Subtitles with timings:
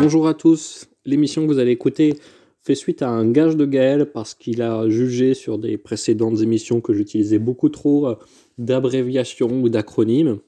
[0.00, 0.88] Bonjour à tous.
[1.04, 2.14] L'émission que vous allez écouter
[2.62, 6.80] fait suite à un gage de Gaël parce qu'il a jugé sur des précédentes émissions
[6.80, 8.14] que j'utilisais beaucoup trop euh,
[8.58, 10.38] d'abréviations ou d'acronymes.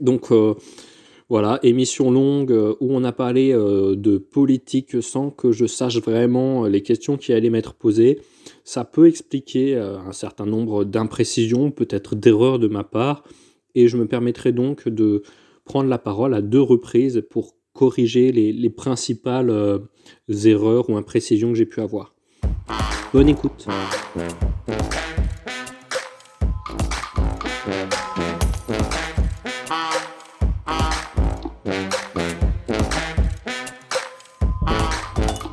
[0.00, 0.54] Donc euh,
[1.28, 6.66] voilà, émission longue euh, où on a parlé de politique sans que je sache vraiment
[6.66, 8.20] les questions qui allaient m'être posées.
[8.64, 13.24] Ça peut expliquer un certain nombre d'imprécisions, peut-être d'erreurs de ma part,
[13.74, 15.22] et je me permettrai donc de
[15.70, 19.78] prendre la parole à deux reprises pour corriger les, principales euh,
[20.28, 22.12] erreurs ou imprécisions que j'ai pu avoir.
[23.12, 23.68] Bonne écoute.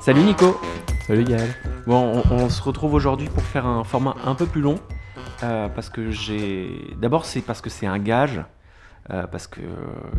[0.01, 0.57] Salut Nico
[1.05, 1.49] Salut Gaël
[1.85, 4.79] Bon, on, se retrouve aujourd'hui pour faire un format un peu plus long.
[5.43, 6.71] Euh, parce que j'ai.
[6.99, 8.41] D'abord, c'est parce que c'est un gage.
[9.09, 9.65] Euh, parce que euh,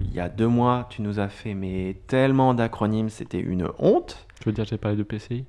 [0.01, 4.27] il y a deux mois, tu nous as fait mais tellement d'acronymes, c'était une honte.
[4.41, 5.45] Tu veux dire j'ai parlé de PCI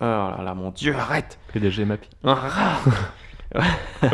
[0.00, 2.08] Oh là là, mon Dieu, arrête PDG MAPI.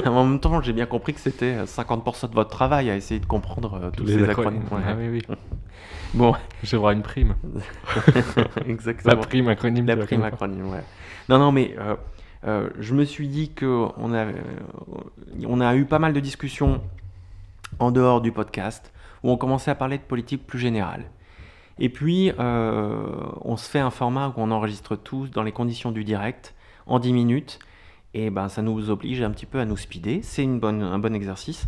[0.04, 3.24] En même temps, j'ai bien compris que c'était 50% de votre travail à essayer de
[3.24, 4.64] comprendre tous ces acronymes.
[4.70, 5.22] Ah oui, oui.
[6.14, 6.34] bon.
[6.62, 7.36] J'ai droit à une prime.
[8.66, 9.14] Exactement.
[9.14, 9.86] La prime acronyme.
[9.86, 10.84] La prime acronyme, ouais.
[11.30, 11.74] Non, non, mais
[12.44, 14.26] je me suis dit qu'on a,
[15.48, 16.82] on a eu pas mal de discussions
[17.80, 18.92] en dehors du podcast,
[19.24, 21.10] où on commençait à parler de politique plus générale.
[21.78, 25.90] Et puis, euh, on se fait un format où on enregistre tous dans les conditions
[25.90, 26.54] du direct,
[26.86, 27.58] en 10 minutes,
[28.12, 30.20] et ben, ça nous oblige un petit peu à nous speeder.
[30.22, 31.64] C'est un bon exercice,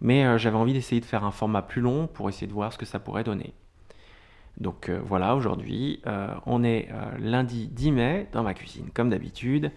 [0.00, 2.72] mais euh, j'avais envie d'essayer de faire un format plus long pour essayer de voir
[2.72, 3.52] ce que ça pourrait donner.
[4.58, 6.02] Donc euh, voilà, aujourd'hui,
[6.46, 9.72] on est lundi 10 mai dans ma cuisine, comme d'habitude.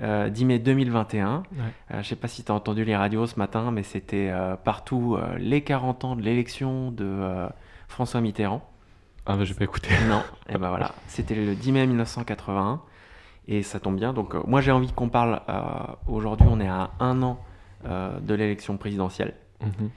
[0.00, 1.42] 10 euh, mai 2021.
[1.90, 4.56] je ne sais pas si tu as entendu les radios ce matin, mais c'était euh,
[4.56, 7.48] partout euh, les 40 ans de l'élection de
[7.88, 8.66] François Mitterrand.
[9.26, 9.90] Ah bah j'ai pas écouté.
[10.08, 12.80] Non, et ben voilà, c'était le 10 mai 1981
[13.48, 14.14] et ça tombe bien.
[14.14, 15.42] Donc moi j'ai envie qu'on parle,
[16.06, 17.38] aujourd'hui on est à un an
[17.84, 19.34] de l'élection présidentielle.
[19.60, 19.90] Mhm.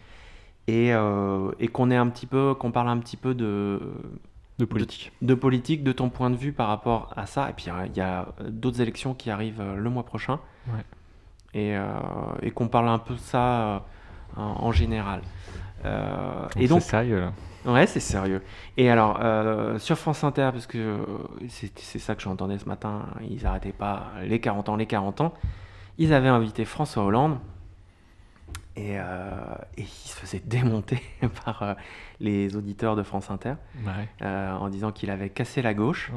[0.68, 3.80] Et, et qu'on un petit peu, qu'on parle un petit peu de,
[4.60, 5.12] de politique.
[5.22, 7.50] De, politique, de ton point de vue par rapport à ça.
[7.50, 10.40] Et puis il y a, d'autres élections qui arrivent euh, le mois prochain.
[11.54, 11.86] Et, euh,
[12.42, 13.80] et qu'on parle un peu de ça euh,
[14.38, 15.22] en, général.
[16.56, 17.34] et donc, c'est sérieux là.
[17.66, 18.42] Ouais, c'est sérieux.
[18.76, 19.20] Et alors,
[19.80, 20.98] sur France Inter, parce que
[21.48, 25.34] c'est ça que j'entendais ce matin, ils n'arrêtaient pas les 40 ans, les 40 ans,
[25.98, 27.38] ils avaient invité François Hollande
[28.76, 29.30] et, euh,
[29.78, 31.02] et, il se faisait démonter
[31.46, 31.74] par euh,
[32.20, 33.54] les auditeurs de France Inter
[34.22, 36.12] euh, en disant qu'il avait cassé la gauche.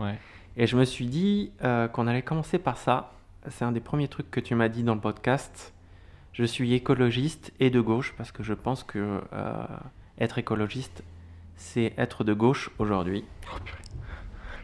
[0.57, 3.13] Et je me suis dit qu'on allait commencer par ça.
[3.49, 5.75] C'est un des premiers trucs que tu m'as dit dans le podcast.
[6.33, 9.21] Je suis écologiste et de gauche parce que je pense que
[10.19, 11.05] être écologiste,
[11.57, 13.25] c'est être de gauche aujourd'hui.
[13.53, 13.59] Oh,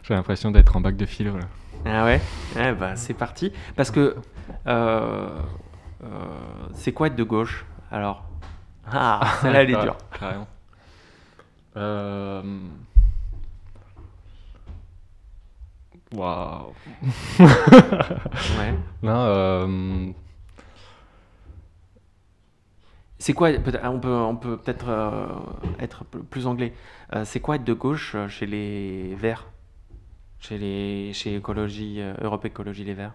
[0.03, 1.45] J'ai l'impression d'être en bac de philo là.
[1.85, 2.23] Ah ouais?
[2.57, 3.53] Eh ben, C'est parti.
[3.77, 4.17] Parce que
[6.73, 7.67] c'est quoi être de gauche?
[7.93, 8.25] Alors
[8.93, 9.97] Ah, celle-là, elle est dure.
[10.19, 10.49] Carrément.
[11.77, 12.43] Euh...
[16.13, 16.73] Waouh.
[17.39, 18.75] ouais.
[19.03, 20.13] Non, euh...
[23.19, 23.51] C'est quoi
[23.85, 25.29] On peut, on peut peut-être euh,
[25.79, 26.75] être plus anglais.
[27.15, 29.47] Euh, c'est quoi être de gauche chez les Verts?
[30.41, 33.15] Chez les, chez écologie, Europe Écologie Les Verts?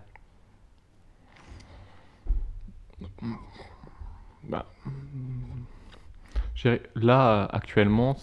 [6.96, 8.18] Là, actuellement,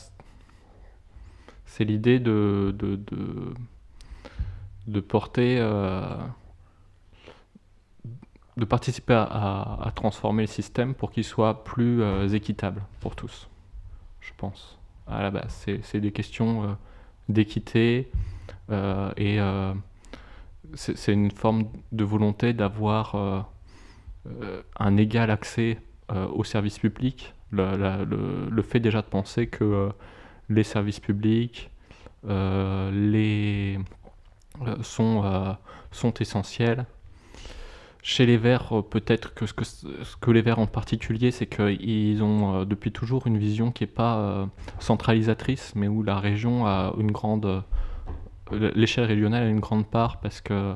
[1.67, 3.01] c'est l'idée de, de,
[4.87, 6.17] de, porter, euh,
[8.57, 13.49] de participer à, transformer le système pour qu'il soit plus euh, équitable pour tous,
[14.21, 14.79] je pense.
[15.07, 16.67] À la base, c'est des questions euh,
[17.29, 18.11] d'équité
[19.17, 19.39] et
[20.75, 23.47] c'est une forme de volonté d'avoir
[24.79, 25.79] un égal accès
[26.13, 29.89] euh, aux services publics, le, fait déjà de penser que euh,
[30.51, 31.71] les services publics
[32.29, 33.79] euh,
[34.83, 35.57] sont,
[36.21, 36.85] essentiels.
[38.03, 39.85] Chez les Verts, peut-être que ce, que ce,
[40.21, 44.47] que les Verts en particulier, c'est qu'ils ont depuis toujours une vision qui n'est pas
[44.79, 47.65] centralisatrice, mais où la région a une grande.
[48.53, 50.75] L'échelle régionale a une grande part parce que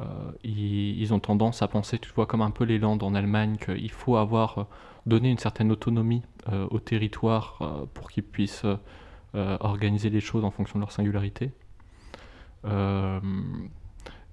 [0.00, 3.56] euh, ils, ont tendance à penser, tu vois, comme un peu les Landes en Allemagne,
[3.56, 4.64] qu'il faut avoir euh,
[5.06, 8.66] donné une certaine autonomie euh, au territoire pour qu'ils puissent
[9.34, 11.52] organiser les choses en fonction de leur singularité.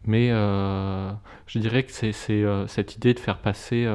[0.05, 2.11] mais je dirais que c'est
[2.67, 3.87] cette idée de faire passer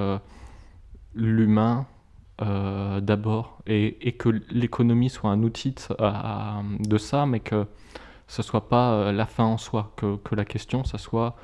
[1.14, 1.86] l'humain
[2.40, 7.66] d'abord et, que l'économie soit un outil de, ça, mais que
[8.26, 11.36] ce soit pas la fin en soi, que, que la question, ça soit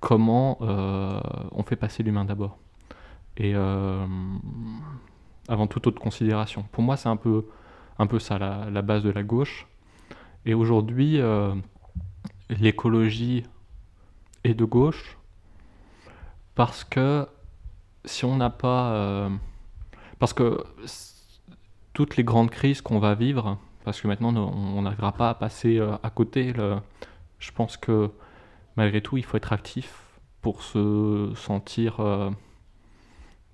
[0.00, 2.58] comment on fait passer l'humain d'abord.
[3.36, 3.54] Et
[5.48, 6.64] avant toute autre considération.
[6.72, 7.46] Pour moi, c'est un peu,
[7.98, 9.66] un peu ça, la, base de la gauche.
[10.44, 11.20] Et aujourd'hui,
[12.50, 13.44] l'écologie
[14.44, 15.16] est de gauche
[16.56, 17.28] parce que
[18.04, 18.92] si on n'a pas...
[18.92, 19.28] Euh,
[20.18, 20.64] parce que
[21.92, 25.78] toutes les grandes crises qu'on va vivre, parce que maintenant on n'arrivera pas à passer
[25.78, 26.52] euh, à côté,
[27.38, 28.10] je pense que
[28.76, 30.02] malgré tout, il faut être actif
[30.42, 32.30] pour se sentir euh,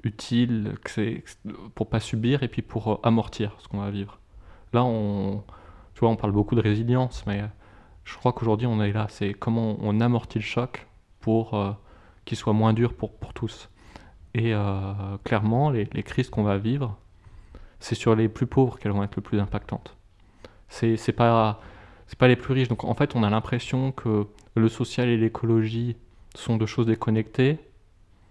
[0.04, 0.74] utile,
[1.74, 4.18] pour pas subir et puis pour amortir ce qu'on va vivre.
[4.72, 5.44] Là, on,
[5.94, 7.42] tu vois, on parle beaucoup de résilience, mais
[8.04, 10.86] je crois qu'aujourd'hui on est là, c'est comment on amortit le choc
[11.20, 11.72] pour euh,
[12.24, 13.68] qu'il soit moins dur pour, pour tous.
[14.34, 14.92] Et euh,
[15.24, 16.96] clairement, les, les crises qu'on va vivre,
[17.80, 19.96] c'est sur les plus pauvres qu'elles vont être le plus impactantes.
[20.68, 21.60] C'est pas
[22.12, 22.68] c'est pas les plus riches.
[22.68, 25.96] Donc en fait, on a l'impression que le social et l'écologie
[26.34, 27.58] sont deux choses déconnectées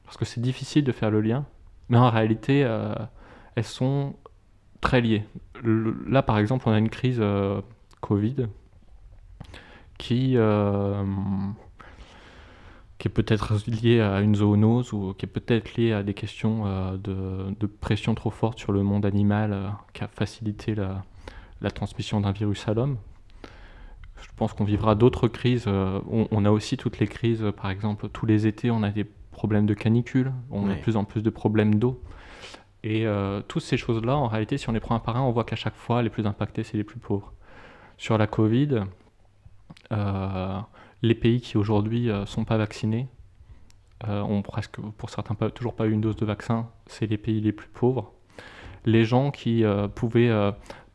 [0.04, 1.48] parce que c'est difficile de faire le lien.
[1.90, 2.94] Mais en réalité, euh,
[3.56, 4.14] elles sont
[4.82, 5.24] très liées.
[5.64, 7.22] là, par exemple, on a une crise
[8.02, 8.48] Covid
[9.98, 11.04] qui, euh,
[12.98, 16.64] qui est peut-être lié à une zoonose ou qui est peut-être lié à des questions
[16.66, 21.04] euh, de, pression trop forte sur le monde animal euh, qui a facilité la,
[21.62, 22.98] la transmission d'un virus à l'homme.
[24.22, 25.68] Je pense qu'on vivra d'autres crises.
[25.68, 29.66] On, a aussi toutes les crises, par exemple, tous les étés, on a des problèmes
[29.66, 32.02] de canicule, on a de plus en plus de problèmes d'eau.
[32.84, 33.06] Et
[33.48, 35.56] toutes ces choses-là, en réalité, si on les prend un par un, on voit qu'à
[35.56, 37.34] chaque fois, les plus impactés, c'est les plus pauvres.
[37.98, 38.82] Sur la Covid,
[39.92, 40.60] euh,
[41.02, 43.08] les pays qui aujourd'hui ne euh, sont pas vaccinés
[44.08, 46.70] euh, ont presque, pour certains, pas, toujours pas eu une dose de vaccin.
[46.88, 48.14] C'est les pays les plus pauvres.
[48.86, 49.64] Les gens qui
[49.94, 50.52] pouvaient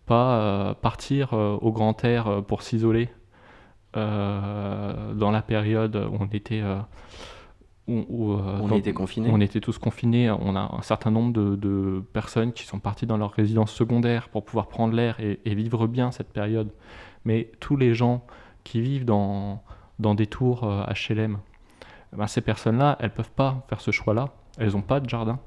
[0.06, 3.08] pas partir au grand air pour s'isoler
[3.96, 6.62] dans la période où on était
[7.88, 9.30] où, on était confinés.
[9.32, 10.30] On était tous confinés.
[10.30, 14.44] On a un certain nombre de, personnes qui sont parties dans leur résidence secondaire pour
[14.44, 16.72] pouvoir prendre l'air et, et, vivre bien cette période.
[17.24, 18.24] Mais tous les gens
[18.64, 19.62] qui vivent dans,
[19.98, 21.38] dans des tours HLM, euh,
[22.12, 24.30] eh ben ces personnes-là, elles ne peuvent pas faire ce choix-là.
[24.58, 25.38] Elles n'ont pas de jardin.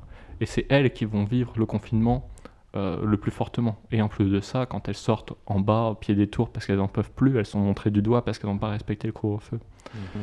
[0.41, 2.29] Et c'est elles qui vont vivre le confinement
[2.75, 3.81] euh, le plus fortement.
[3.91, 6.67] Et en plus de ça, quand elles sortent en bas, au pied des tours, parce
[6.67, 9.13] qu'elles n'en peuvent plus, elles sont montrées du doigt parce qu'elles n'ont pas respecté le
[9.13, 9.59] couvre-feu.
[9.95, 10.21] Mhm.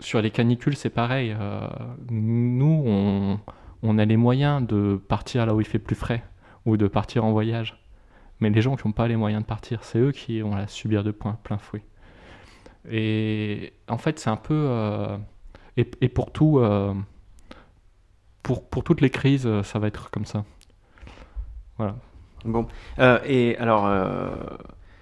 [0.00, 1.34] Sur les canicules, c'est pareil.
[1.38, 1.66] Euh,
[2.10, 3.40] nous, on,
[3.82, 6.22] on, a les moyens de partir là où il fait plus frais
[6.66, 7.82] ou de partir en voyage.
[8.40, 10.68] Mais les gens qui n'ont pas les moyens de partir, c'est eux qui vont la
[10.68, 11.82] subir de plein, plein fouet.
[12.90, 14.66] Et en fait, c'est un peu.
[14.68, 15.16] Euh,
[15.78, 16.62] et, et, pour tout.
[18.42, 20.44] Pour, pour, toutes les crises, ça va être comme ça.
[21.78, 21.96] Voilà.
[22.44, 22.66] Bon.
[23.24, 23.90] et alors,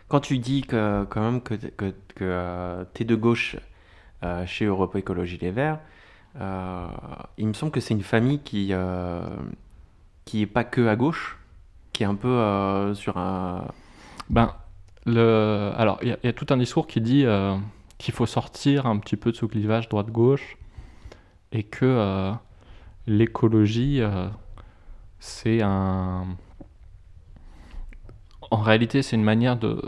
[0.09, 3.57] quand tu dis que, quand même que, que, que tu es de gauche
[4.47, 5.79] chez Europe Écologie Les Verts,
[6.37, 8.73] il me semble que c'est une famille qui,
[10.25, 11.39] qui est pas que à gauche,
[11.93, 13.67] qui est un peu sur un.
[14.31, 14.55] Ben,
[15.05, 15.71] le...
[15.77, 17.27] alors, il y, a tout un discours qui dit
[17.99, 20.57] qu'il faut sortir un petit peu de ce clivage droite-gauche
[21.53, 22.33] et que euh,
[23.07, 24.29] l'écologie, euh,
[25.21, 26.27] c'est un...
[28.55, 29.83] En réalité, c'est une manière de...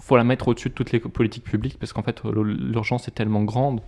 [0.00, 3.42] faut la mettre au-dessus de toutes les politiques publiques parce qu'en fait, l'urgence est tellement
[3.42, 3.80] grande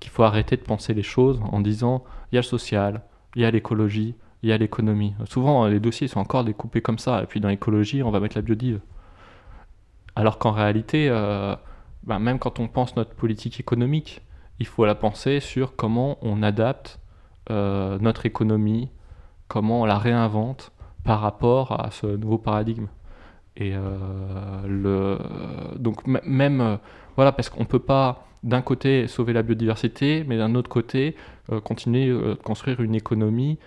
[0.00, 3.02] qu'il faut arrêter de penser les choses en disant il y a le social,
[3.36, 5.14] il y a l'écologie, il y a l'économie.
[5.26, 7.22] Souvent, les dossiers sont encore découpés comme ça.
[7.22, 8.80] Et puis dans l'écologie, on va mettre la biodive.
[10.16, 11.54] Alors qu'en réalité, euh,
[12.02, 14.20] bah, même quand on pense notre politique économique,
[14.58, 16.98] il faut la penser sur comment on adapte
[17.50, 18.90] euh, notre économie,
[19.46, 20.72] comment on la réinvente
[21.04, 22.88] par rapport à ce nouveau paradigme.
[23.58, 25.18] Et euh,
[25.76, 26.76] donc même, euh,
[27.16, 31.16] voilà, parce qu'on ne peut pas d'un côté sauver la biodiversité, mais d'un autre côté
[31.64, 33.58] continuer à construire une économie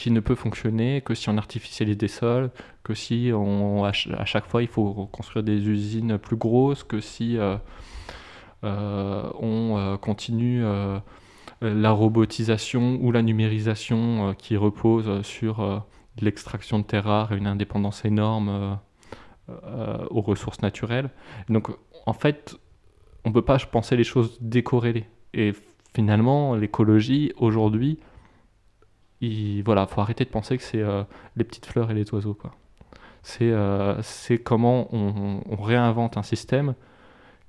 [0.00, 2.50] qui ne peut fonctionner que si on artificialise des sols,
[2.84, 7.56] que si à, chaque fois il faut construire des usines plus grosses, que si euh,
[8.64, 10.64] euh, on euh, continue
[11.60, 15.84] la robotisation ou la numérisation qui repose sur
[16.18, 18.78] l'extraction de terres rares et une indépendance énorme
[20.10, 21.10] aux ressources naturelles.
[21.48, 21.70] Donc
[22.06, 22.56] en fait,
[23.24, 25.06] on ne peut pas penser les choses décorrélées.
[25.34, 25.52] Et
[25.94, 27.98] finalement, l'écologie aujourd'hui,
[29.20, 31.02] il voilà, faut arrêter de penser que c'est euh,
[31.36, 32.36] les petites fleurs et les oiseaux.
[33.42, 36.74] Euh, c'est comment on, réinvente un système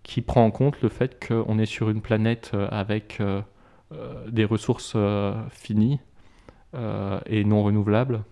[0.04, 3.22] qui prend en compte le fait qu'on est sur une planète euh, avec
[4.30, 4.96] des ressources
[5.50, 6.00] finies
[6.74, 8.24] et non renouvelables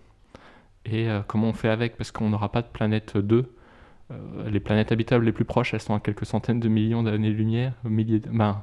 [0.86, 3.54] et comment on fait avec, parce qu'on n'aura pas de planète 2.
[4.46, 8.20] Les planètes habitables les plus proches, elles sont à quelques centaines de millions d'années-lumière, milliers
[8.30, 8.62] ben,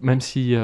[0.00, 0.56] même si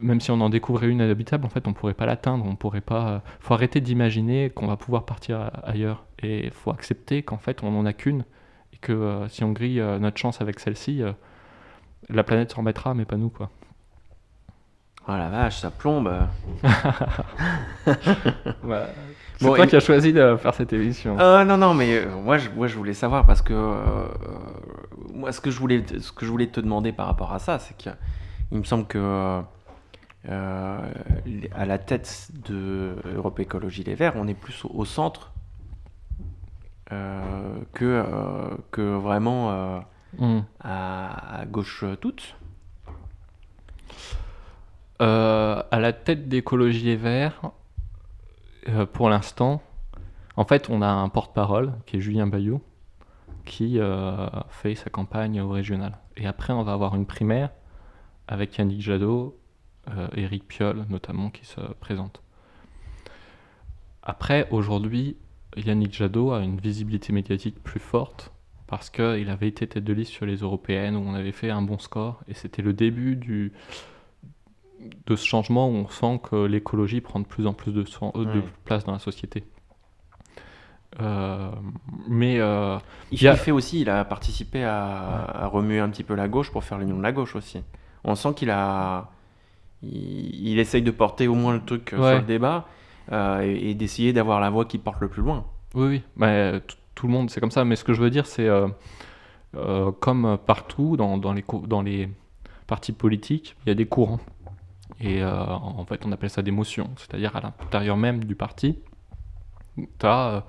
[0.00, 2.44] même si on en découvrait une habitable, en fait, on pourrait pas l'atteindre.
[2.46, 3.22] On pourrait pas.
[3.40, 6.04] Faut arrêter d'imaginer qu'on va pouvoir partir ailleurs.
[6.22, 8.24] Et il faut accepter qu'en fait, on n'en a qu'une.
[8.72, 11.12] Et que euh, si on grille euh, notre chance avec celle-ci, euh,
[12.08, 13.50] la planète s'en remettra, mais pas nous, quoi.
[15.08, 16.12] Oh la vache, ça plombe.
[19.38, 21.16] C'est toi qui as choisi de faire cette émission.
[21.16, 23.54] non, non, mais moi, je, moi, je voulais savoir parce que
[25.14, 27.58] moi, ce que je voulais, ce que je voulais te demander par rapport à ça,
[27.58, 27.92] c'est qu'il
[28.52, 29.42] me semble que
[30.28, 30.92] euh,
[31.54, 35.32] à la tête de Europe Écologie Les Verts, on est plus au, centre
[36.92, 39.82] euh, que, euh, que vraiment
[40.18, 40.40] hmm.
[40.60, 42.34] à, gauche toute.
[45.00, 47.40] À la tête d'Écologie Les Verts,
[48.92, 49.62] pour l'instant,
[50.36, 52.60] en fait, on a un porte-parole qui est Julien Bayou
[53.44, 53.78] qui
[54.50, 55.98] fait sa campagne au régional.
[56.16, 57.50] Et après, on va avoir une primaire
[58.26, 59.38] avec Yannick Jadot
[60.14, 62.22] Eric euh, Piolle notamment qui se présente.
[64.02, 65.16] Après, aujourd'hui,
[65.56, 68.32] Yannick Jadot a une visibilité médiatique plus forte
[68.66, 71.62] parce qu'il avait été tête de liste sur les européennes où on avait fait un
[71.62, 73.52] bon score et c'était le début du,
[75.06, 78.42] de ce changement où on sent que l'écologie prend de plus en plus de, de
[78.64, 79.44] place dans la société.
[81.00, 81.50] Euh,
[82.08, 82.78] mais euh,
[83.12, 83.36] il, a...
[83.36, 86.78] fait aussi, il a participé à, à, remuer un petit peu la gauche pour faire
[86.78, 87.62] l'union de la gauche aussi.
[88.04, 89.10] On sent qu'il a,
[89.82, 92.66] il, essaye de porter au moins le truc euh, sur le débat
[93.12, 95.44] euh, et, d'essayer d'avoir la voix qui porte le plus loin.
[95.74, 96.60] Oui, oui, mais
[96.94, 97.64] tout le monde c'est comme ça.
[97.64, 102.08] Mais ce que je veux dire, c'est euh, comme partout dans, dans, les, dans les
[102.66, 104.20] partis politiques, il y a des courants.
[105.00, 106.90] Et en fait, on appelle ça des motions.
[106.96, 108.78] C'est-à-dire à, l'intérieur même du parti,
[109.76, 110.44] tu as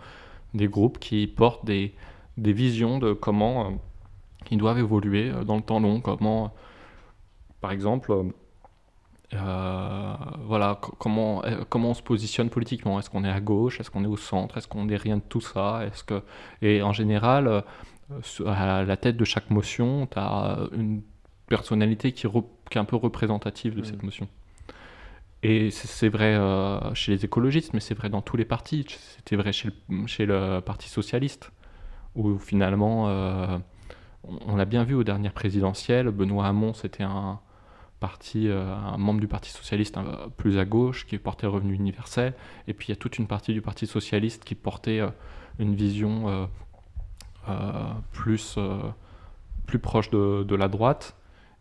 [0.54, 1.94] des groupes qui portent des,
[2.38, 3.74] des visions de comment
[4.50, 6.02] ils doivent évoluer dans le temps long.
[6.02, 6.52] Comment,
[7.62, 8.32] par exemple,
[9.34, 10.14] euh,
[10.46, 13.00] voilà, comment, euh, comment on se positionne politiquement.
[13.00, 13.80] Est-ce qu'on est à gauche?
[13.80, 14.58] Est-ce qu'on est au centre?
[14.58, 15.86] Est-ce qu'on est rien de tout ça?
[15.86, 16.24] Est-ce que...
[16.62, 17.62] Et en général, euh,
[18.48, 21.04] à la tête de chaque motion, tu as une
[21.48, 24.28] personnalité qui, qui, est un peu représentative de cette motion.
[25.42, 26.38] Et c'est vrai
[26.96, 28.86] chez les écologistes, mais c'est vrai dans tous les partis.
[29.16, 29.70] C'était vrai chez
[30.26, 31.52] le, le, Parti socialiste,
[32.16, 33.06] où finalement,
[34.24, 37.40] on l'a bien vu aux dernières présidentielles, Benoît Hamon, c'était un,
[38.00, 39.98] parti, euh, un membre du Parti socialiste
[40.38, 42.34] plus à gauche qui portait revenu universel,
[42.68, 45.10] et puis il y a toute une partie du Parti socialiste qui portait euh,
[45.60, 46.48] une vision
[47.50, 48.58] euh, plus,
[49.66, 51.16] plus proche de, la droite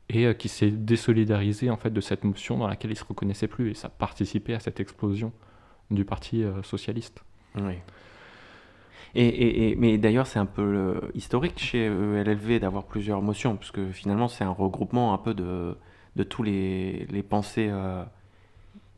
[0.09, 3.71] et qui s'est désolidarisé en fait de cette motion dans laquelle il se reconnaissait plus
[3.71, 5.33] et ça participait à cette explosion
[5.91, 7.23] du Parti socialiste.
[7.57, 7.75] Oui.
[9.15, 14.29] Et, et, mais d'ailleurs, c'est un peu historique chez ELLV d'avoir plusieurs motions, puisque finalement,
[14.29, 15.77] c'est un regroupement un peu de,
[16.19, 18.05] de tous les, les pensées euh,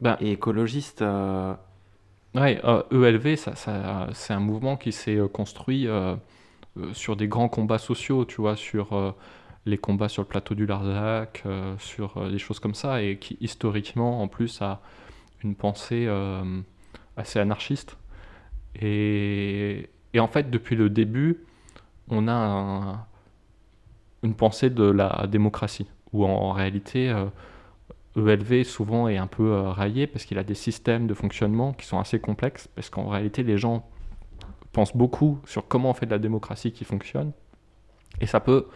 [0.01, 1.03] ben, écologistes.
[1.03, 1.55] Euh.
[2.35, 5.87] Ouais, ELV, euh, e ça, ça, c'est un mouvement qui s'est construit
[6.93, 9.15] sur des grands combats sociaux, tu vois, sur
[9.71, 11.45] les combats sur le plateau du Larzac,
[11.79, 14.81] sur des choses comme ça, et qui historiquement, en plus, a
[15.43, 16.09] une pensée
[17.17, 17.97] assez anarchiste.
[18.81, 21.45] Et, en fait, depuis le début,
[22.09, 23.07] on a
[24.23, 27.07] une pensée de la démocratie où en réalité
[28.17, 31.15] ELV euh, e souvent est un peu euh, raillé parce qu'il a des systèmes de
[31.15, 33.89] fonctionnement qui sont assez complexes, parce qu'en réalité les gens
[34.73, 37.33] pensent beaucoup sur comment on fait de la démocratie qui fonctionne,
[38.21, 38.67] et ça peut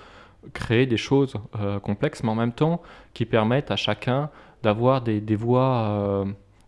[0.53, 2.83] créer des choses euh, complexes, mais en même temps
[3.13, 4.31] qui permettent à chacun
[4.63, 6.25] d'avoir des, des, voix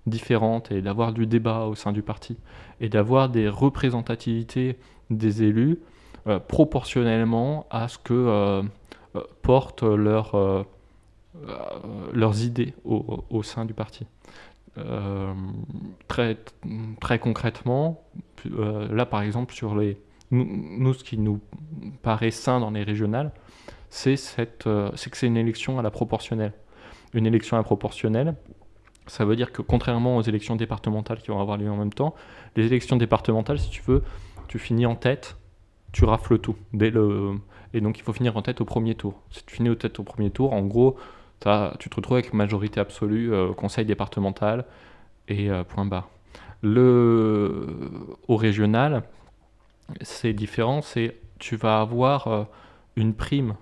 [0.07, 2.37] différentes et d'avoir du débat au sein du parti,
[2.81, 4.77] et d'avoir des représentativités
[5.09, 5.79] des élus
[6.49, 8.63] proportionnellement à ce que
[9.17, 10.63] euh, portent leur, euh,
[11.47, 11.55] euh,
[12.13, 14.07] leurs idées au, sein du parti.
[16.09, 16.37] très,
[17.01, 18.03] très concrètement,
[18.91, 19.99] là par exemple, sur les,
[20.31, 21.41] nous, ce qui nous
[22.03, 23.33] paraît sain dans les régionales,
[23.97, 26.53] c'est que c'est une élection à la proportionnelle.
[27.15, 28.35] Une élection à la proportionnelle,
[29.07, 32.15] ça veut dire que contrairement aux élections départementales qui vont avoir lieu en même temps,
[32.57, 34.03] les élections départementales, si tu veux,
[34.49, 35.37] tu finis en tête,
[35.93, 36.57] tu rafles tout.
[36.73, 37.35] Dès le,
[37.73, 39.21] et donc il faut finir en tête au premier tour.
[39.31, 40.97] Si tu finis en tête au premier tour, en gros,
[41.79, 44.65] tu te retrouves avec majorité absolue au euh, conseil départemental
[45.29, 46.09] et euh, point barre.
[46.63, 47.67] Le,
[48.29, 49.05] au régional,
[50.01, 52.45] c'est différent, c'est tu vas avoir euh,
[52.97, 53.55] une prime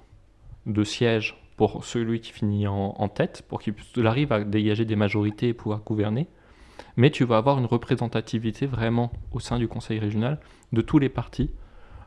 [0.67, 5.49] de siège pour celui qui finit en, tête, pour qu'il arrive à dégager des majorités
[5.49, 6.27] et pouvoir gouverner.
[6.97, 10.41] mais tu vas avoir une représentativité vraiment au sein du conseil régional
[10.73, 11.51] de tous les partis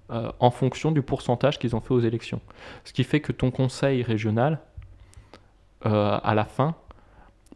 [0.09, 2.39] euh, en fonction du pourcentage qu'ils ont fait aux élections.
[2.85, 4.61] Ce qui fait que ton conseil régional,
[5.85, 6.75] euh, à la fin,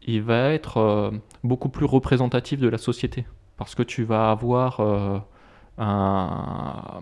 [0.02, 1.10] il va être euh,
[1.44, 3.24] beaucoup plus représentatif de la société.
[3.56, 4.80] Parce que tu vas avoir
[5.78, 7.00] un,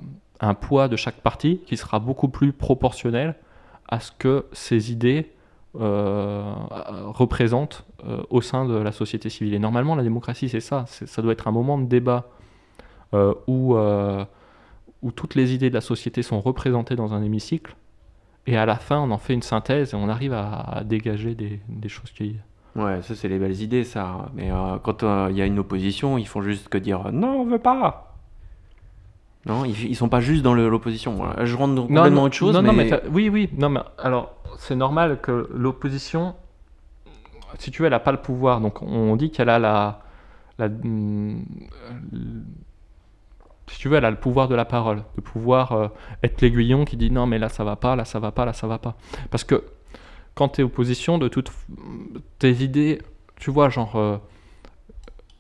[0.60, 3.34] poids de chaque parti qui sera beaucoup plus proportionnel
[3.90, 5.32] à ce que ces idées
[5.74, 7.84] représentent
[8.28, 9.54] au sein de la société civile.
[9.54, 10.84] Et normalement, la démocratie, c'est ça.
[10.86, 12.28] Ça doit être un moment de débat
[13.46, 13.76] où
[15.02, 17.74] où toutes les idées de la société sont représentées dans un hémicycle,
[18.46, 21.88] et à la fin, on en fait une synthèse et on arrive à, dégager des,
[21.88, 22.36] choses qui.
[22.74, 24.30] Ouais, ça c'est les belles idées, ça.
[24.34, 27.40] Mais euh, quand euh, il y a une opposition, ils font juste que dire non,
[27.40, 28.09] on veut pas.
[29.46, 31.18] Non, ils, sont pas juste dans l'opposition.
[31.42, 32.54] Je rentre dans complètement autre chose.
[32.54, 32.90] Non, mais...
[32.90, 33.48] non, mais oui, oui.
[33.56, 36.34] Non, mais alors c'est normal que l'opposition,
[37.58, 38.60] si tu veux, elle n'a pas le pouvoir.
[38.60, 40.02] Donc on dit qu'elle a la,
[40.58, 40.68] la
[43.70, 45.88] si tu veux, elle a le pouvoir de la parole, de pouvoir euh,
[46.22, 48.52] être l'aiguillon qui dit non, mais là ça va pas, là ça va pas, là
[48.52, 48.96] ça va pas.
[49.30, 49.64] Parce que
[50.34, 51.52] quand tu es opposition, de toutes
[52.38, 53.00] tes idées,
[53.36, 54.18] tu vois, genre euh,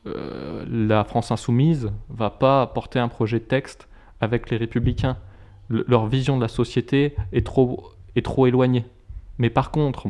[0.06, 3.88] euh, la France insoumise va pas porter un projet de texte
[4.20, 5.16] avec les républicains.
[5.68, 8.84] leur vision de la société est trop, est trop éloignée.
[9.38, 10.08] Mais par contre,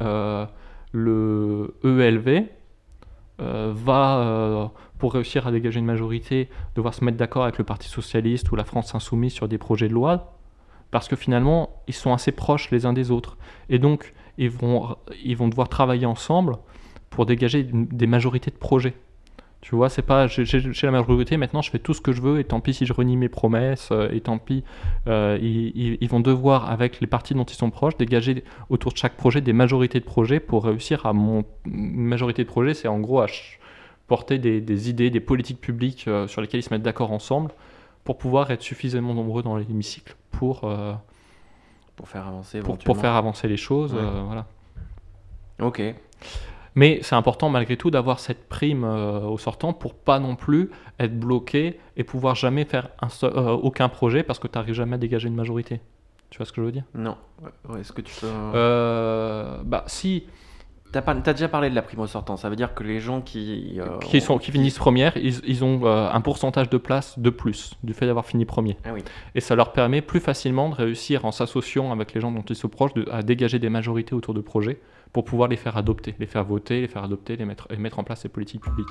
[0.00, 2.44] le ELV
[3.38, 8.50] va pour réussir à dégager une majorité, devoir se mettre d'accord avec le Parti socialiste
[8.52, 10.38] ou la France insoumise sur des projets de loi,
[10.90, 13.36] parce que finalement, ils sont assez proches les uns des autres.
[13.68, 16.56] Et donc, ils vont, ils vont devoir travailler ensemble
[17.10, 18.94] pour dégager des majorités de projets.
[19.64, 20.44] Tu vois, c'est pas j'ai
[20.82, 22.92] la majorité, maintenant je fais tout ce que je veux, et tant pis si je
[22.92, 24.62] renie mes promesses, euh, et tant pis,
[25.06, 28.98] euh, ils, ils, vont devoir, avec les partis dont ils sont proches, dégager autour de
[28.98, 31.44] chaque projet des majorités de projets pour réussir à mon.
[31.64, 33.26] Une majorité de projets, c'est en gros à,
[34.06, 37.50] porter des, idées, des politiques publiques euh, sur lesquelles ils se mettent d'accord ensemble
[38.04, 40.92] pour pouvoir être suffisamment nombreux dans l'hémicycle pour, euh,
[41.96, 43.94] pour, faire avancer pour, pour, faire avancer les choses.
[43.94, 44.46] Euh, voilà.
[45.60, 45.82] Ok.
[46.74, 51.18] Mais c'est important malgré tout d'avoir cette prime au sortant pour pas non plus être
[51.18, 53.08] bloqué et pouvoir jamais faire un
[53.52, 55.80] aucun projet parce que tu n'arrives jamais à dégager une majorité.
[56.30, 56.84] Tu vois ce que je veux dire?
[56.94, 57.16] Non.
[57.78, 59.62] Est-ce que tu peux.
[59.64, 60.24] bah, si
[61.02, 63.20] tu as, déjà parlé de la prime au sortant, ça veut dire que les gens
[63.20, 63.80] qui...
[63.80, 67.74] Euh, qui, sont, qui finissent première, ils, ont euh, un pourcentage de place de plus
[67.82, 68.76] du fait d'avoir fini premier.
[68.84, 68.90] Ah
[69.34, 72.56] Et ça leur permet plus facilement de réussir en s'associant avec les gens dont ils
[72.56, 74.80] sont proches à dégager des majorités autour de projets
[75.14, 78.00] pour pouvoir les faire adopter, les faire voter, les faire adopter les mettre, et mettre
[78.00, 78.88] en place ces politiques publiques.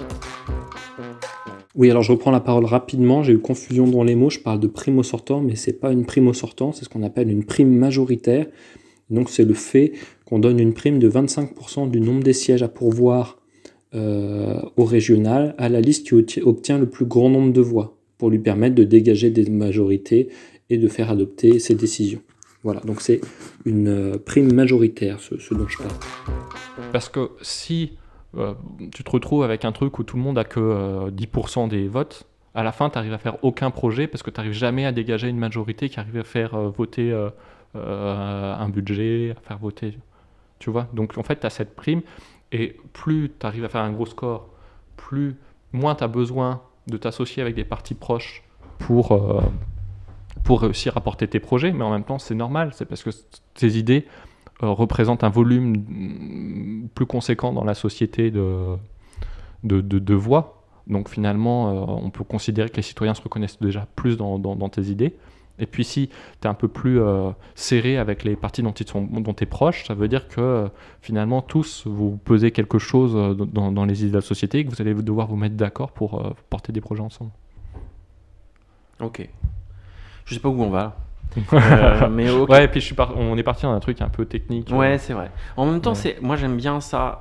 [1.75, 3.23] Oui, alors je reprends la parole rapidement.
[3.23, 4.29] J'ai eu confusion dans les mots.
[4.29, 6.89] Je parle de prime au sortant, mais c'est pas une prime au sortant, c'est ce
[6.89, 8.47] qu'on appelle une prime majoritaire.
[9.09, 9.91] Donc c'est le fait
[10.25, 13.41] qu'on donne une prime de 25% du nombre des sièges à pourvoir
[13.93, 18.29] euh, au régional à la liste qui obtient le plus grand nombre de voix pour
[18.29, 20.29] lui permettre de dégager des majorités
[20.69, 22.21] et de faire adopter ses décisions.
[22.63, 23.21] Voilà, donc c'est
[23.65, 25.91] une euh, prime majoritaire, ce, dont je parle.
[26.91, 27.97] Parce que si
[28.37, 28.53] euh,
[28.91, 32.27] tu te retrouves avec un truc où tout le monde a que 10% des votes,
[32.55, 34.91] à la fin, tu n'arrives à faire aucun projet parce que tu n'arrives jamais à
[34.91, 37.11] dégager une majorité qui arrive à faire voter
[37.75, 39.97] euh, un budget, à faire voter.
[40.59, 42.01] Tu vois Donc en fait, tu as cette prime
[42.51, 44.47] et plus tu arrives à faire un gros score,
[44.95, 45.35] plus
[45.71, 48.43] moins tu as besoin de t'associer avec des partis proches
[48.77, 49.41] pour, euh,
[50.43, 53.09] pour réussir à porter tes projets, mais en même temps, c'est normal, c'est parce que
[53.53, 54.05] tes idées
[54.61, 58.77] euh, représentent un volume plus conséquent dans la société de,
[59.63, 60.63] de, voix.
[60.87, 64.69] Donc finalement, on peut considérer que les citoyens se reconnaissent déjà plus dans, dans, dans
[64.69, 65.15] tes idées.
[65.59, 68.83] Et puis si tu es un peu plus euh, serré avec les parties dont tu
[68.83, 70.67] es proche, ça veut dire que euh,
[71.01, 74.71] finalement tous vous pesez quelque chose euh, dans, les idées de la société et que
[74.71, 77.31] vous allez devoir vous mettre d'accord pour porter des projets ensemble.
[78.99, 79.29] Ok.
[80.25, 80.97] Je sais pas où on va.
[82.11, 84.69] mais Ouais, et puis je suis on est parti dans un truc un peu technique.
[84.71, 85.31] Ouais, c'est vrai.
[85.57, 87.19] En même temps, c'est moi j'aime bien ça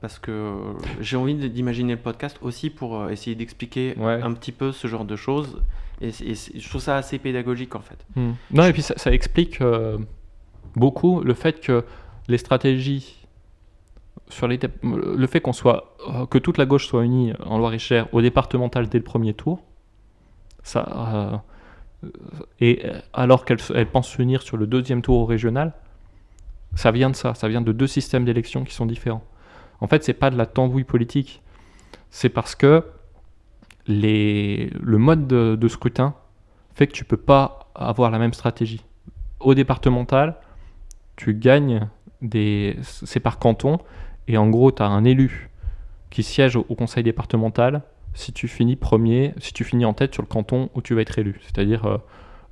[0.00, 0.54] parce que
[1.00, 5.16] j'ai envie d'imaginer le podcast aussi pour essayer d'expliquer un petit peu ce genre de
[5.16, 5.60] choses
[6.00, 7.98] et, je trouve ça assez pédagogique en fait.
[8.16, 8.32] Hmm.
[8.50, 9.98] Non, et puis ça, explique euh,
[10.74, 11.84] beaucoup le fait que
[12.28, 13.16] les stratégies
[14.28, 18.06] sur les le fait qu'on soit euh, que toute la gauche soit unie en Loire-et-Cher
[18.12, 19.60] au départemental dès le premier tour,
[20.62, 21.36] ça euh,
[22.60, 22.82] et
[23.12, 25.72] alors qu'elle elle pense s'unir sur le deuxième tour au régional,
[26.74, 29.24] ça vient de ça, ça vient de deux systèmes d'élection qui sont différents.
[29.80, 31.42] En fait, c'est pas de la tambouille politique,
[32.10, 32.84] c'est parce que
[33.86, 36.14] le mode de, scrutin
[36.74, 38.84] fait que tu peux pas avoir la même stratégie.
[39.40, 40.36] Au départemental,
[41.16, 41.88] tu gagnes
[42.22, 42.76] des.
[42.82, 43.78] C'est par canton,
[44.28, 45.50] et en gros, tu as un élu
[46.10, 47.82] qui siègent au, au conseil départemental
[48.14, 51.02] si tu finis premier, si tu finis en tête sur le canton où tu vas
[51.02, 51.40] être élu.
[51.42, 51.98] C'est-à-dire euh,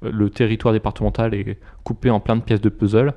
[0.02, 3.14] le territoire départemental est coupé en plein de pièces de puzzle.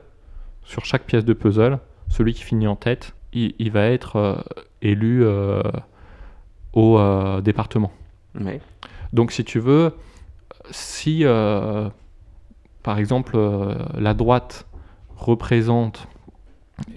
[0.63, 4.35] Sur chaque pièce de puzzle, celui qui finit en tête, il, il va être euh,
[4.81, 5.61] élu euh,
[6.73, 6.99] au
[7.41, 7.91] département.
[8.39, 8.61] Ouais.
[9.11, 9.93] Donc si tu veux,
[10.69, 11.25] si
[12.81, 13.37] par exemple
[13.97, 14.67] la droite
[15.17, 16.07] représente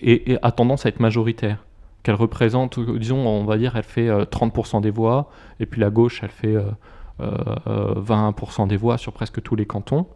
[0.01, 1.65] et, et a tendance à être majoritaire,
[2.05, 5.81] qu'elle représente, euh, disons, on va dire, elle fait euh, 30% des voix, et puis
[5.81, 6.71] la gauche, elle fait euh,
[7.21, 10.07] euh, 20% des voix sur presque tous les cantons,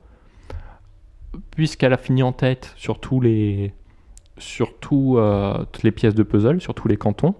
[1.50, 3.74] puisqu'elle a fini en tête sur tous les
[4.36, 7.34] sur tout, euh, toutes les pièces de puzzle, sur tous les cantons,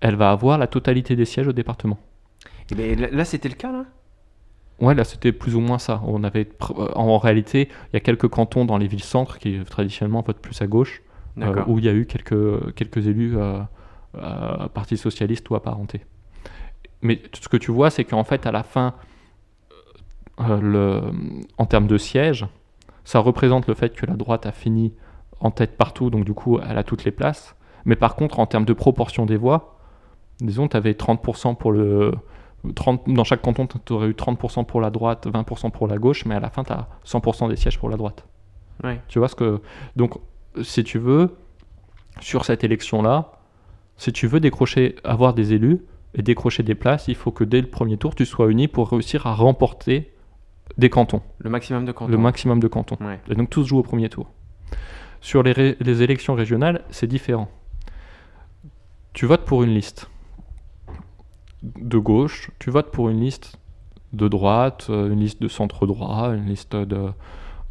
[0.00, 1.98] elle va avoir la totalité des sièges au département.
[2.70, 3.86] Et ben, là, c'était le cas, là?
[4.80, 6.00] Ouais, là c'était plus ou moins ça.
[6.06, 9.64] On avait euh, en réalité, il y a quelques cantons dans les villes-centres qui euh,
[9.64, 11.09] traditionnellement votent plus à gauche, euh.
[11.36, 13.60] Où il y a eu quelques, quelques élus euh,
[14.16, 16.02] euh, Parti socialiste ou apparentés.
[17.02, 18.94] Mais ce que tu vois, c'est qu'en fait, à la fin,
[20.40, 21.02] euh, le,
[21.58, 22.46] en termes de sièges,
[23.04, 24.92] ça représente le fait que la droite a fini
[25.40, 27.56] en tête partout, donc du coup, elle a toutes les places.
[27.86, 29.78] Mais par contre, en termes de proportion des voix,
[30.40, 32.12] disons, tu avais 30% pour le.
[32.74, 36.26] 30, dans chaque canton, tu aurais eu 30% pour la droite, 20% pour la gauche,
[36.26, 38.26] mais à la fin, tu as 100% des sièges pour la droite.
[38.84, 39.00] Ouais.
[39.08, 39.62] Tu vois ce que.
[39.96, 40.18] Donc,
[40.62, 41.36] si tu veux,
[42.20, 43.32] sur cette élection-là,
[43.96, 45.80] si tu veux décrocher, avoir des élus
[46.14, 48.90] et décrocher des places, il faut que dès le premier tour, tu sois uni pour
[48.90, 50.12] réussir à remporter
[50.78, 52.10] des cantons, Le maximum de cantons.
[52.10, 52.96] le maximum de cantons.
[53.00, 53.20] Ouais.
[53.28, 54.30] Et donc, tous jouent au premier tour.
[55.20, 57.48] Sur les, ré- les élections régionales, c'est différent.
[59.12, 60.08] Tu votes pour une liste
[61.62, 63.56] de gauche, tu votes pour une liste
[64.12, 67.10] de droite, euh, une liste de centre droit, une liste de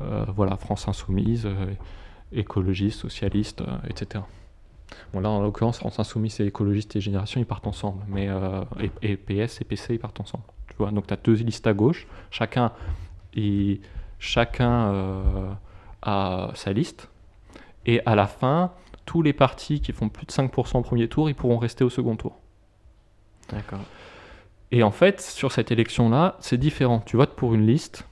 [0.01, 1.65] euh, voilà, France Insoumise, euh,
[2.31, 4.23] écologiste, socialiste, euh, etc.
[5.13, 8.03] Bon, là, en l'occurrence, France Insoumise et écologiste et Génération, ils partent ensemble.
[8.07, 10.43] Mais euh, et, et PS et PC, ils partent ensemble.
[10.67, 12.07] Tu vois Donc, tu as deux listes à gauche.
[12.31, 12.71] Chacun,
[13.33, 13.81] il-
[14.19, 15.51] chacun euh,
[16.01, 17.09] a sa liste.
[17.85, 18.71] Et à la fin,
[19.05, 21.89] tous les partis qui font plus de 5% au premier tour, ils pourront rester au
[21.89, 22.37] second tour.
[23.49, 23.79] D'accord.
[24.71, 27.01] Et en fait, sur cette élection-là, c'est différent.
[27.05, 28.05] Tu votes pour une liste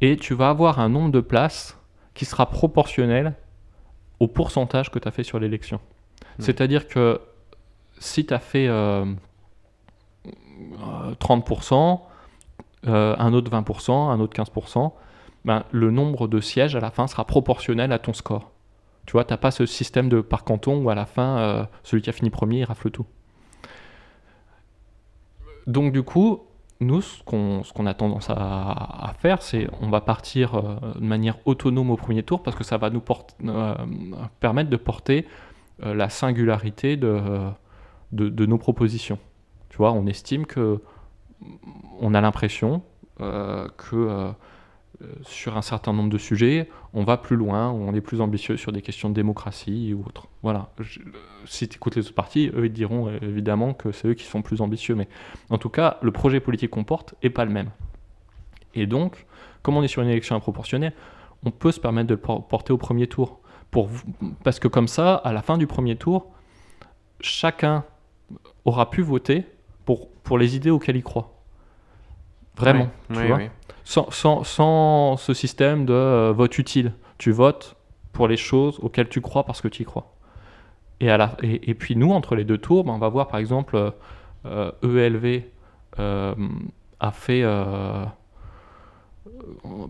[0.00, 1.76] et tu vas avoir un nombre de places
[2.14, 3.34] qui sera proportionnel
[4.20, 5.80] au pourcentage que tu as fait sur l'élection.
[6.38, 6.42] Hmm.
[6.42, 7.20] C'est-à-dire que
[7.98, 9.04] si tu as fait euh,
[10.24, 12.00] euh, 30%,
[12.86, 14.92] euh, un autre 20%, un autre 15%,
[15.44, 18.50] ben, le nombre de sièges à la fin sera proportionnel à ton score.
[19.06, 21.64] Tu vois, tu n'as pas ce système de par canton où à la fin, euh,
[21.84, 23.06] celui qui a fini premier, il rafle tout.
[25.66, 26.45] Donc du coup,
[26.80, 31.90] nous, ce qu'on a tendance à, faire, c'est on va partir euh, de manière autonome
[31.90, 33.02] au premier tour parce que ça va nous
[33.46, 33.74] euh,
[34.40, 35.26] permettre de porter
[35.82, 37.18] euh, la singularité de,
[38.12, 39.18] de, de nos propositions.
[39.70, 40.82] Tu vois, on estime que
[42.00, 42.82] on a l'impression
[43.18, 44.32] que
[45.22, 48.72] sur un certain nombre de sujets, on va plus loin, on est plus ambitieux sur
[48.72, 50.26] des questions de démocratie ou autre.
[50.42, 50.70] Voilà.
[50.80, 51.00] Je-
[51.44, 54.24] si tu écoutes les autres partis, eux, ils diront euh, évidemment que c'est eux qui
[54.24, 54.94] sont plus ambitieux.
[54.94, 55.08] Mais
[55.50, 57.70] en tout cas, le projet politique qu'on porte n'est pas le même.
[58.74, 59.26] Et donc,
[59.62, 60.92] comme on est sur une élection improportionnelle,
[61.44, 63.40] on peut se permettre de le por- porter au premier tour.
[64.44, 66.30] Parce que comme ça, à la fin du premier tour,
[67.20, 67.84] chacun
[68.64, 69.44] aura pu voter
[69.84, 71.35] pour, pour les idées auxquelles il croit.
[72.56, 72.88] Vraiment.
[73.08, 73.36] Tu vois
[73.84, 76.92] sans, sans- sans ce système de euh, vote utile.
[77.18, 77.76] Tu votes
[78.12, 80.12] pour les choses auxquelles tu crois parce que tu y crois.
[81.00, 83.28] Et, à la, et, et puis nous, entre les deux tours, ben, on va voir
[83.28, 83.90] par exemple euh,
[84.46, 85.42] euh, ELV
[85.98, 86.34] euh,
[87.00, 88.04] a fait euh,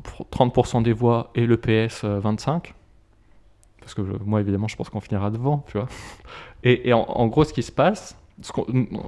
[0.03, 2.75] pour 30% des voix et le PS euh, 25.
[3.81, 5.89] Parce que je- moi, évidemment, je pense qu'on finira devant, tu vois.
[6.65, 8.19] Et, et en, en gros, ce qui se passe,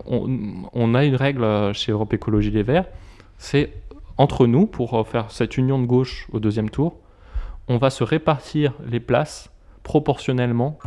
[0.06, 0.28] on,
[0.72, 2.86] on a une règle chez Europe Écologie Les Verts,
[3.38, 3.72] c'est
[4.16, 6.98] entre nous, pour euh, faire cette union de gauche au deuxième tour,
[7.68, 9.50] on va se répartir les places
[9.82, 10.78] proportionnellement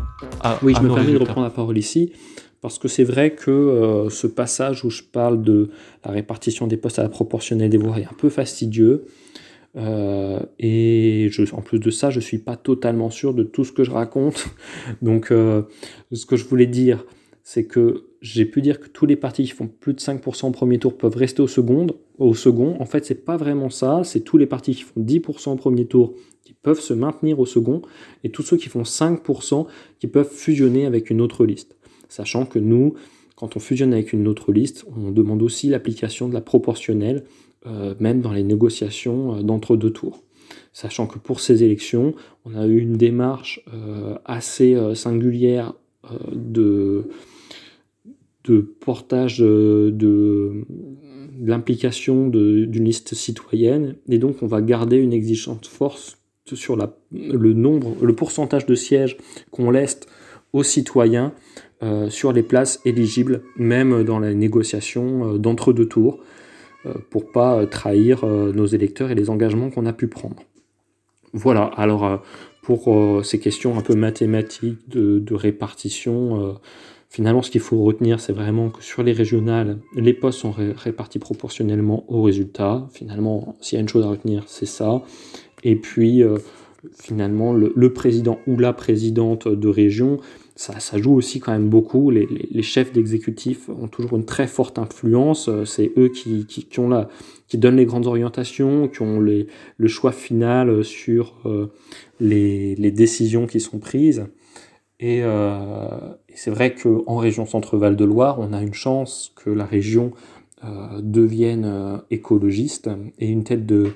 [0.41, 2.11] à, Oui, à je me permets de reprendre la parole ici,
[2.61, 5.71] parce que c'est vrai que euh, ce passage où je parle de
[6.05, 9.05] la répartition des postes à la proportionnelle des voix est un peu fastidieux.
[9.77, 13.71] Euh, et je, en plus de ça, je suis pas totalement sûr de tout ce
[13.71, 14.49] que je raconte.
[15.01, 15.63] Donc, euh,
[16.11, 17.05] ce que je voulais dire,
[17.43, 20.51] c'est que j'ai pu dire que tous les partis qui font plus de 5% au
[20.51, 21.87] premier tour peuvent rester au second.
[22.19, 24.01] Au second, en fait, c'est pas vraiment ça.
[24.03, 27.45] C'est tous les partis qui font 10% au premier tour qui peuvent se maintenir au
[27.45, 27.81] second,
[28.23, 29.67] et tous ceux qui font 5%
[29.99, 31.75] qui peuvent fusionner avec une autre liste.
[32.09, 32.95] Sachant que nous,
[33.35, 37.23] quand on fusionne avec une autre liste, on demande aussi l'application de la proportionnelle,
[37.67, 40.23] euh, même dans les négociations euh, d'entre-deux tours.
[40.73, 42.13] Sachant que pour ces élections,
[42.45, 45.73] on a eu une démarche euh, assez singulière
[46.31, 47.07] de,
[48.79, 50.65] portage de, de
[51.43, 56.17] l'implication d'une liste citoyenne, et donc on va garder une exigence force
[56.55, 59.17] sur le nombre, le pourcentage de sièges
[59.51, 60.01] qu'on laisse
[60.53, 61.33] aux citoyens
[61.83, 66.19] euh, sur les places éligibles, même dans la négociation euh, d'entre-deux tours,
[66.85, 70.43] euh, pour pas trahir nos électeurs et les engagements qu'on a pu prendre.
[71.33, 72.21] Voilà, alors
[72.61, 76.57] pour ces questions un peu mathématiques de, répartition,
[77.09, 81.19] finalement ce qu'il faut retenir, c'est vraiment que sur les régionales, les postes sont répartis
[81.19, 82.87] proportionnellement aux résultats.
[82.93, 85.01] Finalement, s'il y a une chose à retenir, c'est ça.
[85.63, 86.23] Et puis,
[86.93, 90.19] finalement, le, le, président ou la présidente de région
[90.61, 92.11] ça, joue aussi quand même beaucoup.
[92.11, 95.49] Les, chefs d'exécutif ont toujours une très forte influence.
[95.49, 97.09] Euh, c'est eux qui, ont la,
[97.47, 99.47] qui donnent les grandes orientations, qui ont le
[99.87, 101.71] choix final sur euh,
[102.19, 104.27] les, décisions qui sont prises.
[104.99, 105.87] Et, euh,
[106.35, 110.11] c'est vrai qu'en région Centre-Val de Loire, on a une chance que la région
[110.99, 113.93] devienne écologiste et une tête de,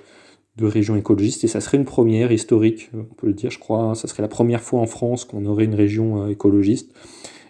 [0.58, 3.94] de région écologiste et ça serait une première historique, on peut le dire, je crois.
[3.96, 6.94] Ça serait la première fois en France qu'on aurait une région euh, écologiste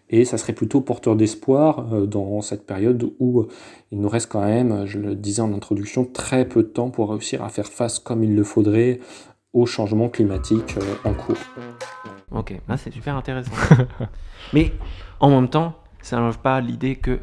[0.09, 3.47] et ça serait plutôt porteur d'espoir euh, dans cette période où euh,
[3.91, 7.11] il nous reste quand même, je le disais en introduction, très peu de temps pour
[7.11, 8.99] réussir à faire face comme il le faudrait
[9.53, 11.37] au changement climatique en cours.
[12.31, 13.53] Ok, ah, c'est super intéressant.
[14.53, 14.73] Mais
[15.19, 17.19] en même temps, ça n'enlève pas l'idée que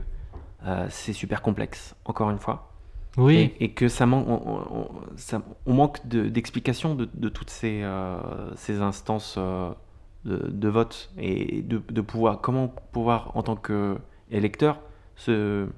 [0.88, 2.71] c'est super complexe, encore une fois.
[3.18, 3.54] Oui.
[3.60, 8.18] Et, que ça, manque on, manque d'explications de, toutes ces, euh,
[8.56, 9.70] ces instances euh,
[10.24, 14.80] de, vote et de, pouvoir, comment pouvoir, en tant qu'électeur,
[15.16, 15.68] se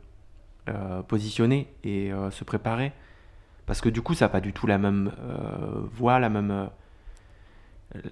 [0.68, 2.92] euh, positionner et se préparer.
[3.66, 5.10] Parce que du coup, ça n'a pas du tout la même
[5.92, 6.68] voix, la même,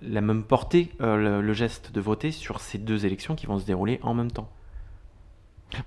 [0.03, 4.01] la même portée, le, geste de voter sur ces deux élections qui vont se dérouler
[4.03, 4.51] en même temps.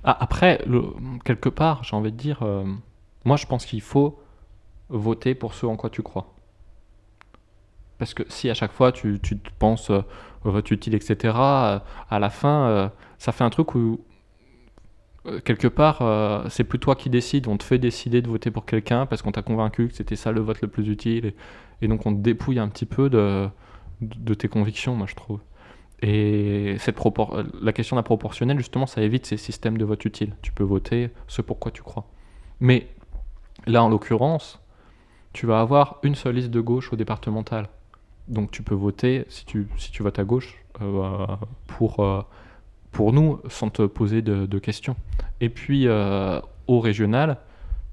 [0.05, 0.63] Ah, après,
[1.25, 2.45] quelque part, j'ai envie de dire
[3.25, 4.19] moi, je pense qu'il faut
[4.89, 6.33] voter pour ce en quoi tu crois.
[7.97, 10.01] Parce que si à chaque fois tu, tu penses euh,
[10.43, 14.01] vote utile, etc., euh, à la fin, euh, ça fait un truc où,
[15.43, 16.03] quelque part,
[16.51, 19.31] c'est plus toi qui décides, on te fait décider de voter pour quelqu'un parce qu'on
[19.31, 21.33] t'a convaincu que c'était ça le vote le plus utile,
[21.81, 23.49] et, donc on te dépouille un petit peu de,
[24.01, 25.39] de tes convictions, moi je trouve.
[26.01, 26.99] Et cette
[27.61, 30.35] la question de la proportionnelle, justement, ça évite ces systèmes de vote utile.
[30.43, 32.05] Tu peux voter ce pourquoi tu crois.
[32.59, 32.87] Mais
[33.67, 34.59] Là, en l'occurrence,
[35.33, 37.67] tu vas avoir une seule liste de gauche au départemental.
[38.27, 39.67] Donc tu peux voter, si tu,
[39.99, 41.27] votes à gauche, euh,
[41.67, 42.21] pour, euh,
[42.91, 44.95] pour nous, sans te poser de, questions.
[45.41, 47.37] Et puis, euh, au régional,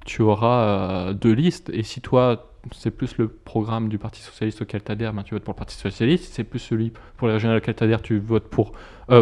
[0.05, 1.71] tu auras deux listes.
[1.71, 5.35] Et si toi, c'est plus le programme du Parti Socialiste auquel tu adhères, ben, tu
[5.35, 6.25] votes pour le Parti Socialiste.
[6.27, 8.73] Si c'est plus celui pour les régionales auquel tu adhères, tu votes pour,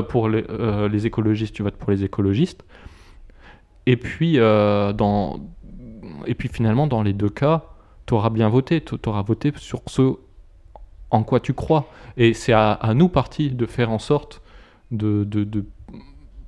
[0.08, 0.44] pour les,
[0.90, 2.64] les, écologistes, tu votes pour les écologistes.
[3.86, 5.40] Et puis, dans
[6.26, 7.64] et puis finalement, dans les deux cas,
[8.06, 10.16] tu auras bien voté, tu auras voté sur ce
[11.10, 11.88] en quoi tu crois.
[12.16, 14.42] Et c'est à, nous, partis, de faire en sorte
[14.90, 15.64] de, de,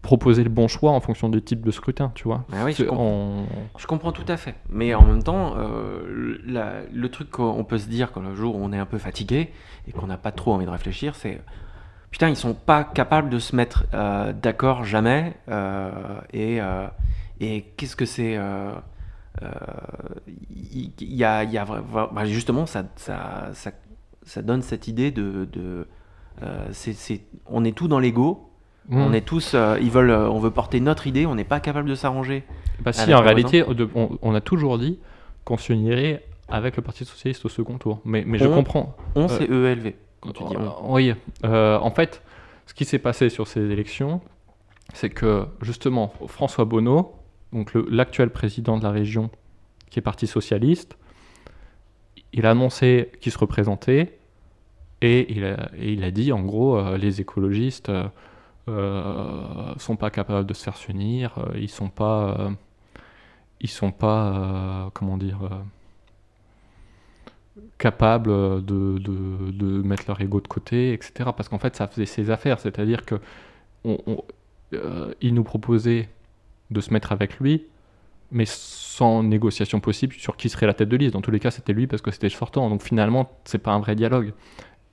[0.02, 2.44] proposer le bon choix en fonction du type de scrutin, tu vois.
[2.52, 2.84] Ah oui, je,
[3.86, 4.10] comprends.
[4.10, 4.56] tout à fait.
[4.68, 8.60] Mais en même temps, euh, le truc qu'on peut se dire quand le jour où
[8.60, 9.52] on est un peu fatigué
[9.86, 11.40] et qu'on n'a pas trop envie de réfléchir, c'est
[12.10, 15.34] putain, ils sont pas capables de se mettre euh, d'accord jamais.
[15.48, 15.92] Euh,
[16.32, 16.58] et,
[17.40, 18.36] et qu'est-ce que c'est
[19.40, 23.72] il y, a, y a bah, justement ça, ça, ça,
[24.24, 25.86] ça, donne cette idée de, de
[26.42, 28.48] euh, c'est, on est tous dans l'ego.
[28.88, 29.00] Mmh.
[29.00, 31.88] on est tous euh, ils veulent on veut porter notre idée on n'est pas capable
[31.88, 32.42] de s'arranger.
[32.80, 33.64] Bah si en réalité
[33.94, 34.98] on, a toujours dit
[35.44, 38.00] qu'on s'unirait avec le Parti socialiste au second tour.
[38.04, 38.96] Mais, mais je comprends.
[39.14, 41.14] on c'est ELV quand tu dis oui.
[41.44, 42.22] En fait
[42.66, 44.20] ce qui s'est passé sur ces élections
[44.94, 47.14] c'est que justement François Bonneau
[47.52, 49.30] donc l'actuel président de la région,
[49.90, 50.96] qui est parti socialiste,
[52.32, 54.18] il a annoncé qu'il se représentait
[55.02, 58.06] et il a, dit en gros euh, les écologistes euh,
[58.68, 62.52] euh, sont pas capables de se faire s'unir, ils sont pas
[63.60, 65.38] ils sont pas comment dire
[67.78, 71.30] capables de, de, mettre leur ego de côté, etc.
[71.36, 73.16] Parce qu'en fait ça faisait ses affaires, c'est-à-dire que
[73.84, 76.08] nous proposait
[76.72, 77.66] de se mettre avec lui,
[78.30, 81.12] mais sans négociation possible sur qui serait la tête de liste.
[81.12, 82.68] Dans tous les cas, c'était lui parce que c'était sortant.
[82.68, 84.32] Donc finalement, c'est pas un vrai dialogue.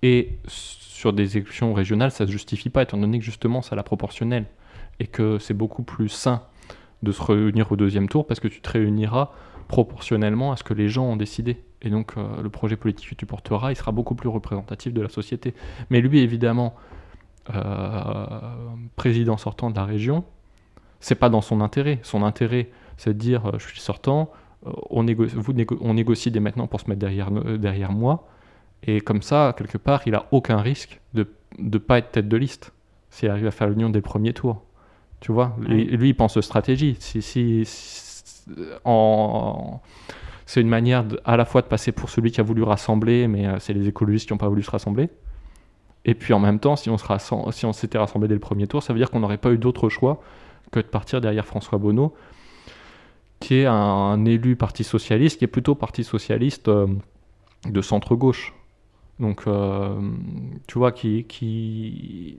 [0.01, 3.83] Et sur des élections régionales, ça se justifie pas, étant donné que justement, ça la
[3.83, 4.45] proportionnelle.
[4.99, 6.43] Et que c'est beaucoup plus sain
[7.03, 9.31] de se réunir au deuxième tour parce que tu te réuniras
[9.69, 11.63] proportionnellement à ce que les gens ont décidé.
[11.81, 15.01] Et donc, euh, le projet politique que tu porteras, il sera beaucoup plus représentatif de
[15.01, 15.53] la société.
[15.89, 16.75] Mais lui, évidemment,
[17.55, 18.39] euh,
[18.95, 20.25] président sortant de la région,
[20.99, 21.99] c'est pas dans son intérêt.
[22.03, 24.31] Son intérêt, c'est de dire euh, je suis sortant,
[24.65, 28.27] euh, on, négocie, vous on négocie dès maintenant pour se mettre derrière, euh, derrière moi.
[28.83, 32.37] Et comme ça, quelque part, il a aucun risque de ne pas être tête de
[32.37, 32.73] liste
[33.09, 34.63] s'il arrive à faire l'union des premiers tours.
[35.19, 36.95] Tu vois, lui, lui, il pense stratégie.
[36.99, 37.65] Si, si,
[38.85, 39.81] en,
[40.45, 43.45] c'est une manière à la fois de passer pour celui qui a voulu rassembler, mais
[43.59, 45.09] c'est les écologistes qui n'ont pas voulu se rassembler.
[46.05, 46.97] Et puis en même temps, si on,
[47.51, 49.57] si on s'était rassemblé dès le premier tour, ça veut dire qu'on n'aurait pas eu
[49.57, 50.21] d'autre choix
[50.71, 52.13] que de partir derrière François Bonneau,
[53.39, 56.87] qui est un, élu parti socialiste, qui est plutôt parti socialiste euh,
[57.67, 58.53] de centre-gauche.
[59.19, 59.99] Donc, euh,
[60.67, 62.37] tu vois, qui qui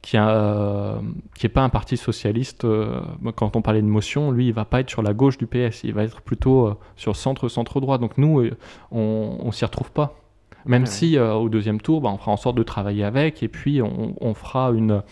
[0.00, 1.00] qui a,
[1.36, 2.64] qui est pas un parti socialiste.
[2.64, 3.00] Euh,
[3.36, 5.84] quand on parlait de motion, lui, il va pas être sur la gauche du PS,
[5.84, 7.98] il va être plutôt sur centre centre droit.
[7.98, 8.48] Donc nous,
[8.90, 10.16] on, on s'y retrouve pas.
[10.64, 13.82] Même si au deuxième tour, bah, on fera en sorte de travailler avec, et puis
[13.82, 15.02] on, on fera une,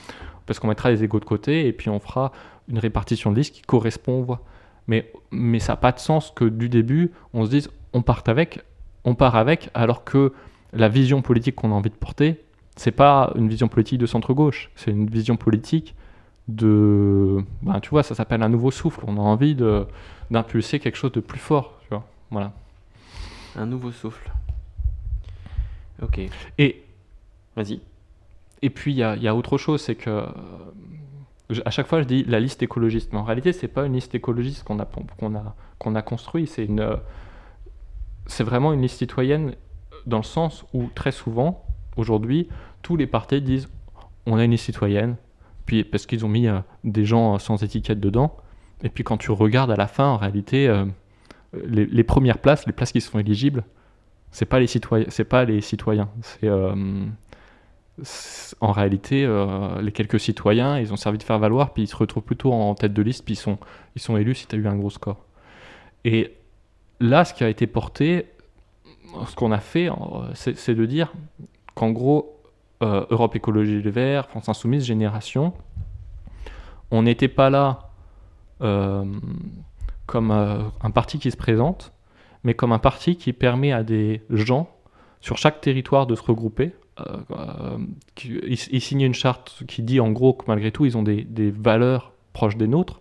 [0.51, 2.33] parce qu'on mettra les égaux de côté et puis on fera
[2.69, 4.41] une répartition de listes qui correspond aux voix.
[4.89, 8.25] Mais, mais ça n'a pas de sens que du début, on se dise on part
[8.27, 8.59] avec,
[9.05, 10.33] on part avec, alors que
[10.73, 12.41] la vision politique qu'on a envie de porter,
[12.75, 15.95] c'est pas une vision politique de centre-gauche, c'est une vision politique
[16.49, 17.45] de.
[17.63, 19.05] Ben, tu vois, ça s'appelle un nouveau souffle.
[19.07, 21.79] On a envie d'impulser quelque chose de plus fort.
[21.83, 22.53] Tu vois, voilà.
[23.55, 24.29] Un nouveau souffle.
[26.03, 26.19] Ok.
[26.59, 26.83] Et.
[27.55, 27.81] Vas-y.
[28.63, 30.27] Et puis, il y, a, autre chose, c'est que.
[31.65, 33.13] à chaque fois, je dis la liste écologiste.
[33.13, 34.89] Mais en réalité, c'est pas une liste écologiste qu'on a,
[35.79, 36.47] qu'on construit.
[36.47, 36.97] C'est une.
[38.27, 39.55] C'est vraiment une liste citoyenne
[40.07, 41.65] dans le sens où, très souvent,
[41.97, 42.49] aujourd'hui,
[42.83, 43.69] tous les partis disent
[44.27, 45.17] on a une liste citoyenne,
[45.67, 48.37] puis parce qu'ils ont mis euh, des gens sans étiquette dedans.
[48.83, 50.85] Et puis quand tu regardes à la fin, en réalité, euh,
[51.65, 53.65] les, premières places, les places qui sont éligibles,
[54.31, 57.05] c'est pas les citoyens, c'est pas les citoyens, c'est euh,
[58.61, 61.97] en réalité, euh, les quelques citoyens, ils ont servi de faire valoir, puis ils se
[61.97, 63.59] retrouvent plutôt en tête de liste, puis ils sont,
[63.97, 65.25] ils sont élus si tu as eu un gros score.
[66.05, 66.37] Et
[67.01, 68.27] là, ce qui a été porté,
[69.27, 69.89] ce qu'on a fait,
[70.35, 71.13] c'est de dire
[71.75, 72.41] qu'en gros,
[72.83, 75.53] euh, Europe Écologie Les Verts, France Insoumise, Génération,
[76.91, 77.91] on n'était pas là
[78.63, 79.05] euh,
[80.07, 81.93] comme un parti qui se présente,
[82.43, 84.69] mais comme un parti qui permet à des gens
[85.21, 86.73] sur chaque territoire de se regrouper
[87.09, 87.79] euh,
[88.25, 92.13] ils, signent une charte qui dit en gros que malgré tout, ils ont des, valeurs
[92.33, 93.01] proches des nôtres,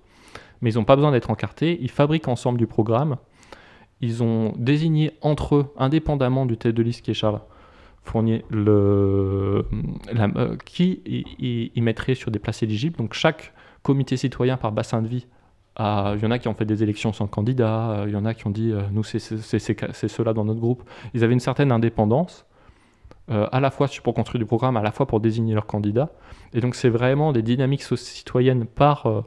[0.62, 1.78] mais ils n'ont pas besoin d'être encartés.
[1.82, 3.18] Ils fabriquent ensemble du programme.
[4.02, 7.42] Ils ont désigné entre eux, indépendamment du tête de liste qui est Charles
[8.04, 9.64] Fournier, euh,
[10.66, 11.02] qui
[11.40, 12.98] ils mettrait sur des places éligibles.
[12.98, 15.28] Donc chaque comité citoyen par bassin de vie
[15.82, 18.34] il y en a qui ont fait des élections sans candidat, il y en a
[18.34, 20.84] qui ont dit nous c'est cela dans notre groupe.
[21.14, 22.46] Ils avaient une certaine indépendance
[23.32, 26.10] euh, à la fois pour construire du programme, à la fois pour désigner leurs candidats.
[26.54, 29.22] Et donc c'est vraiment des dynamiques citoyennes par, euh,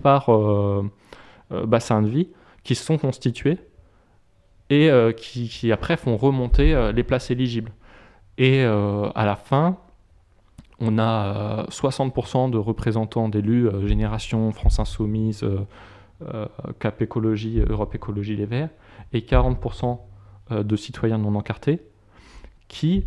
[0.00, 0.88] par euh,
[1.66, 2.28] bassin de vie
[2.62, 3.58] qui sont constituées
[4.68, 7.72] et qui, après font remonter les places éligibles.
[8.38, 9.78] Et à la fin,
[10.78, 15.44] on a 60% de représentants d'élus, Génération, France Insoumise,
[16.78, 18.70] Cap Écologie, Europe Écologie Les Verts,
[19.12, 19.98] et 40%
[20.50, 21.82] de citoyens non encartés
[22.70, 23.04] qui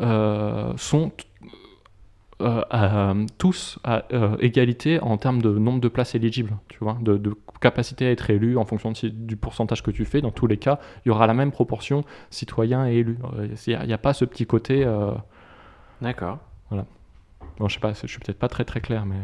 [0.00, 1.12] euh, sont
[2.42, 7.34] euh, tous à euh, égalité en termes de nombre de places éligibles, tu vois, de,
[7.60, 10.20] capacité à être élu en fonction du pourcentage que tu fais.
[10.20, 13.18] Dans tous les cas, il y aura la même proportion citoyens et élus.
[13.66, 14.84] Il n'y a, pas ce petit côté.
[16.00, 16.38] D'accord.
[16.68, 16.86] Voilà.
[17.58, 19.16] Bon, je sais pas, je suis peut-être pas très très clair, mais.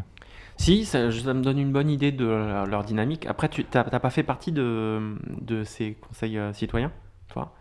[0.56, 3.26] Si, ça, me donne une bonne idée de leur, dynamique.
[3.26, 6.90] Après, tu n'as pas fait partie de, de ces conseils citoyens,
[7.28, 7.54] toi?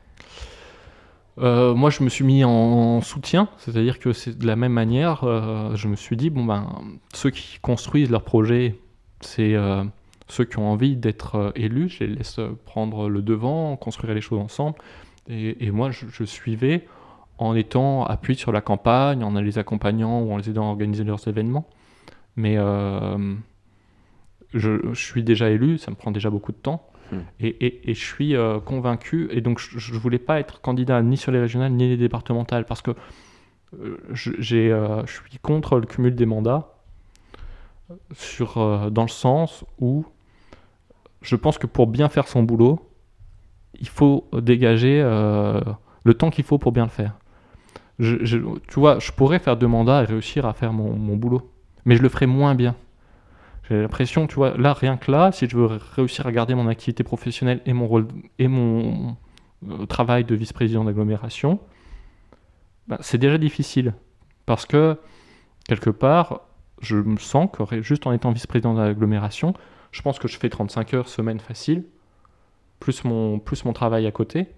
[1.39, 5.23] Euh, moi, je me suis mis en soutien, c'est-à-dire que c'est de la même manière,
[5.23, 6.67] euh, je me suis dit, bon, ben,
[7.13, 8.75] ceux qui construisent leur projet,
[9.21, 9.83] c'est euh,
[10.27, 14.39] ceux qui ont envie d'être élus, je les laisse prendre le devant, construire les choses
[14.39, 14.77] ensemble.
[15.29, 16.85] Et, moi, je, suivais
[17.37, 21.05] en étant appuyé sur la campagne, en les accompagnant ou en les aidant à organiser
[21.05, 21.65] leurs événements.
[22.35, 22.57] Mais
[24.53, 26.85] je, suis déjà élu, ça me prend déjà beaucoup de temps.
[27.39, 31.31] Et, je suis euh, convaincu, et donc je ne voulais pas être candidat ni sur
[31.31, 32.91] les régionales ni les départementales, parce que
[33.79, 36.69] euh, euh, je suis contre le cumul des mandats,
[38.13, 40.05] sur, dans le sens où
[41.21, 42.79] je pense que pour bien faire son boulot,
[43.79, 47.13] il faut dégager le temps qu'il faut pour bien le faire.
[47.99, 51.51] tu vois, je pourrais faire deux mandats et réussir à faire mon, mon boulot,
[51.85, 52.75] mais je le ferai moins bien.
[53.69, 56.67] J'ai l'impression, tu vois, là, rien que là, si je veux réussir à garder mon
[56.67, 58.07] activité professionnelle et mon
[58.37, 59.15] et mon
[59.69, 61.59] euh, travail de vice-président d'agglomération,
[62.87, 63.93] bah, c'est déjà difficile.
[64.45, 64.97] Parce que,
[65.67, 66.41] quelque part,
[66.81, 69.53] je me sens que juste en étant vice-président de l'agglomération,
[69.91, 71.85] je pense que je fais 35 heures semaine facile,
[72.79, 74.49] plus mon, plus mon travail à côté.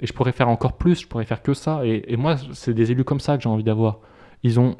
[0.00, 1.84] Et je pourrais faire encore plus, je pourrais faire que ça.
[1.84, 3.98] Et, moi, c'est des élus comme ça que j'ai envie d'avoir.
[4.42, 4.76] Ils ont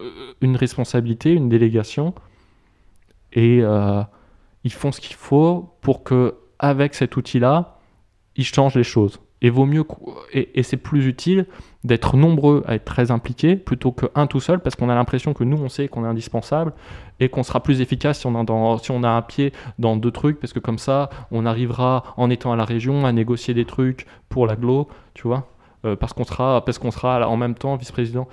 [0.00, 2.14] euh, une responsabilité, une délégation,
[3.32, 4.02] et euh,
[4.64, 7.78] ils font ce qu'il faut pour que, avec cet outil-là,
[8.36, 9.20] ils changent les choses.
[9.42, 9.84] Et vaut mieux
[10.32, 11.46] et, c'est plus utile
[11.84, 15.44] d'être nombreux à être très impliqués plutôt qu'un tout seul parce qu'on a l'impression que
[15.44, 16.72] nous on sait qu'on est indispensable
[17.20, 20.58] et qu'on sera plus efficace si on, a un pied dans deux trucs parce que
[20.58, 24.88] comme ça on arrivera en étant à la région à négocier des trucs pour l'aglo
[25.12, 25.46] tu vois
[25.84, 28.26] euh, parce qu'on sera parce qu'on sera en même temps vice-président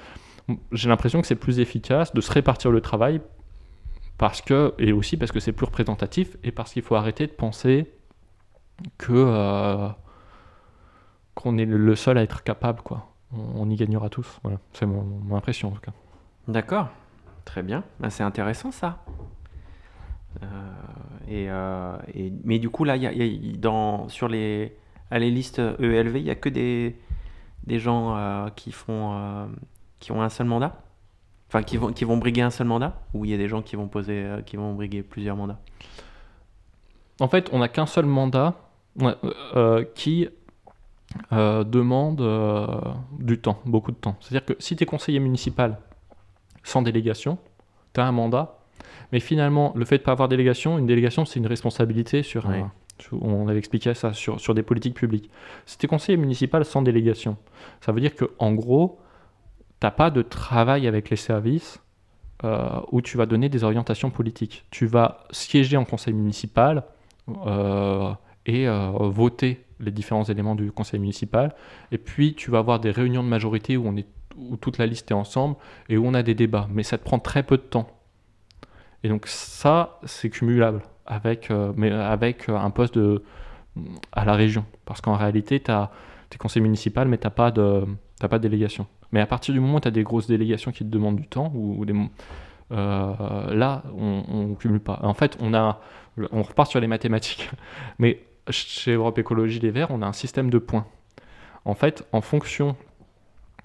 [0.72, 3.20] j'ai l'impression que c'est plus efficace de se répartir le travail
[4.18, 7.32] parce que et aussi parce que c'est plus représentatif et parce qu'il faut arrêter de
[7.32, 7.92] penser
[8.98, 9.90] que euh,
[11.36, 13.10] qu'on est le seul à être capable, quoi.
[13.32, 14.40] On, y gagnera tous.
[14.44, 15.92] Voilà, c'est mon, impression en tout cas.
[16.48, 16.90] D'accord,
[17.46, 17.84] très bien.
[18.00, 19.04] Ben, c'est intéressant ça.
[20.44, 20.46] Euh,
[21.30, 24.78] euh, et, mais du coup là, y a, dans, sur les,
[25.10, 26.96] à les listes ELV, il n'y a que des,
[27.66, 29.50] des gens qui font,
[30.00, 30.84] qui ont un seul mandat?
[31.54, 33.00] Enfin, qui vont, qui vont briguer un seul mandat?
[33.14, 35.60] Ou il y a des gens qui vont poser, qui vont briguer plusieurs mandats?
[37.20, 38.56] En fait, on n'a qu'un seul mandat
[39.94, 40.28] qui
[41.32, 42.68] euh, demande euh,
[43.20, 44.16] du temps, beaucoup de temps.
[44.20, 45.78] C'est-à-dire que si tu es conseiller municipal
[46.64, 47.38] sans délégation,
[47.94, 48.58] tu as un mandat,
[49.12, 52.48] mais finalement, le fait de ne pas avoir délégation, une délégation, c'est une responsabilité sur,
[53.12, 55.30] on avait expliqué ça, sur, sur des politiques publiques.
[55.68, 57.38] Si tu es conseiller municipal sans délégation,
[57.82, 59.00] ça veut dire qu'en gros,
[59.84, 61.82] tu n'as pas de travail avec les services
[62.46, 64.64] euh, où tu vas donner des orientations politiques.
[64.72, 66.86] Tu vas siéger en conseil municipal
[68.46, 68.68] et
[69.00, 71.54] voter les différents éléments du conseil municipal.
[71.92, 74.08] Et puis, tu vas avoir des réunions de majorité où, on est,
[74.38, 75.58] où toute la liste est ensemble
[75.90, 76.70] et où on a des débats.
[76.72, 77.90] Mais ça te prend très peu de temps.
[79.04, 83.22] Et donc, ça, c'est cumulable avec, euh, mais avec un poste de,
[84.14, 84.64] à la région.
[84.86, 85.92] Parce qu'en réalité, tu as
[86.30, 88.88] tes conseils municipaux, mais tu n'as pas, pas de délégation.
[89.14, 91.28] Mais à partir du moment où tu as des grosses délégations qui te demandent du
[91.28, 91.94] temps, ou, des,
[92.72, 95.00] euh, là, on ne cumule pas.
[95.04, 95.80] En fait, on, a,
[96.32, 97.52] on repart sur les mathématiques.
[98.00, 100.88] Mais chez Europe Écologie Les Verts, on a un système de points.
[101.64, 102.76] En fait, en fonction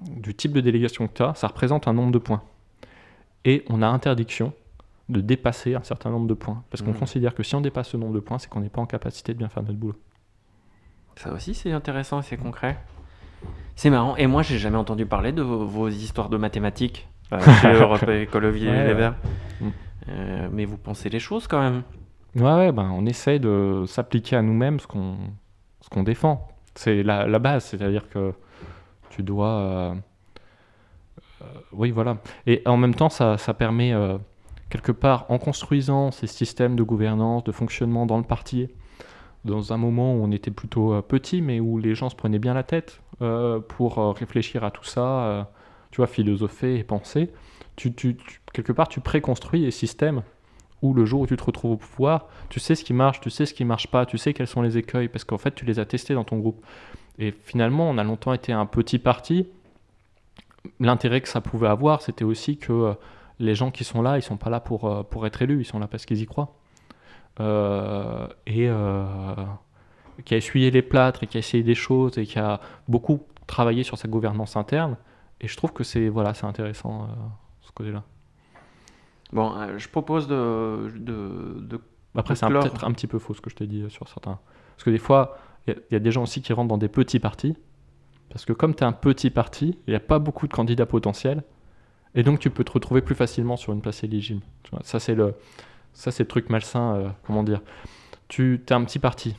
[0.02, 2.42] du type de délégation que tu as, ça représente un nombre de points.
[3.46, 4.52] Et on a interdiction
[5.08, 6.62] de dépasser un certain nombre de points.
[6.68, 6.98] Parce qu'on mmh.
[6.98, 9.32] considère que si on dépasse ce nombre de points, c'est qu'on n'est pas en capacité
[9.32, 9.96] de bien faire notre boulot.
[11.16, 12.78] Ça aussi, c'est intéressant et c'est concret.
[13.78, 14.16] C'est marrant.
[14.16, 18.64] Et moi, j'ai jamais entendu parler de vos, histoires de mathématiques euh, chez Europe Écologie
[18.64, 19.14] Les Verts.
[20.08, 21.82] Euh, mais vous pensez les choses quand même.
[22.34, 25.16] Ouais, ben, on essaie de s'appliquer à nous-mêmes ce qu'on
[25.80, 26.48] ce qu'on défend.
[26.74, 28.32] C'est la, la, base, c'est-à-dire que
[29.10, 29.48] tu dois.
[29.48, 29.94] Euh,
[31.72, 32.18] oui, voilà.
[32.46, 33.94] Et en même temps, ça, ça permet,
[34.70, 38.68] quelque part, en construisant ces systèmes de gouvernance, de fonctionnement dans le parti,
[39.44, 42.54] dans un moment où on était plutôt petit, mais où les gens se prenaient bien
[42.54, 43.00] la tête
[43.68, 45.48] pour réfléchir à tout ça,
[45.90, 47.30] tu vois, philosopher et penser,
[47.76, 48.16] tu,
[48.52, 50.22] quelque part, tu préconstruis les systèmes
[50.82, 53.30] ou le jour où tu te retrouves au pouvoir, tu sais ce qui marche, tu
[53.30, 55.64] sais ce qui marche pas, tu sais quels sont les écueils, parce qu'en fait, tu
[55.64, 56.64] les as testés dans ton groupe.
[57.18, 59.48] Et finalement, on a longtemps été un petit parti.
[60.78, 62.94] L'intérêt que ça pouvait avoir, c'était aussi que euh,
[63.40, 65.64] les gens qui sont là, ils sont pas là pour, euh, pour être élus, ils
[65.64, 66.54] sont là parce qu'ils y croient.
[67.40, 68.68] Euh, et
[70.24, 73.22] qui a essuyé les plâtres et qui a essayé des choses et qui a beaucoup
[73.46, 74.96] travaillé sur sa gouvernance interne.
[75.40, 77.08] Et je trouve que c'est voilà, c'est intéressant
[77.60, 78.02] ce côté-là.
[79.32, 80.90] Bon, euh, je propose de.
[80.96, 81.80] de,
[82.14, 84.38] Après, c'est peut-être un petit peu faux ce que je t'ai dit euh, sur certains.
[84.76, 87.18] Parce que des fois, il y, a des gens aussi qui rentrent dans des petits
[87.18, 87.56] partis.
[88.30, 90.86] Parce que comme tu es un petit parti, il n'y a pas beaucoup de candidats
[90.86, 91.42] potentiels.
[92.14, 94.42] Et donc, tu peux te retrouver plus facilement sur une place éligible.
[94.82, 95.34] ça, c'est le,
[95.98, 96.94] ça, c'est le truc malsain.
[96.94, 97.60] Euh, comment dire
[98.28, 99.34] Tu es un petit parti.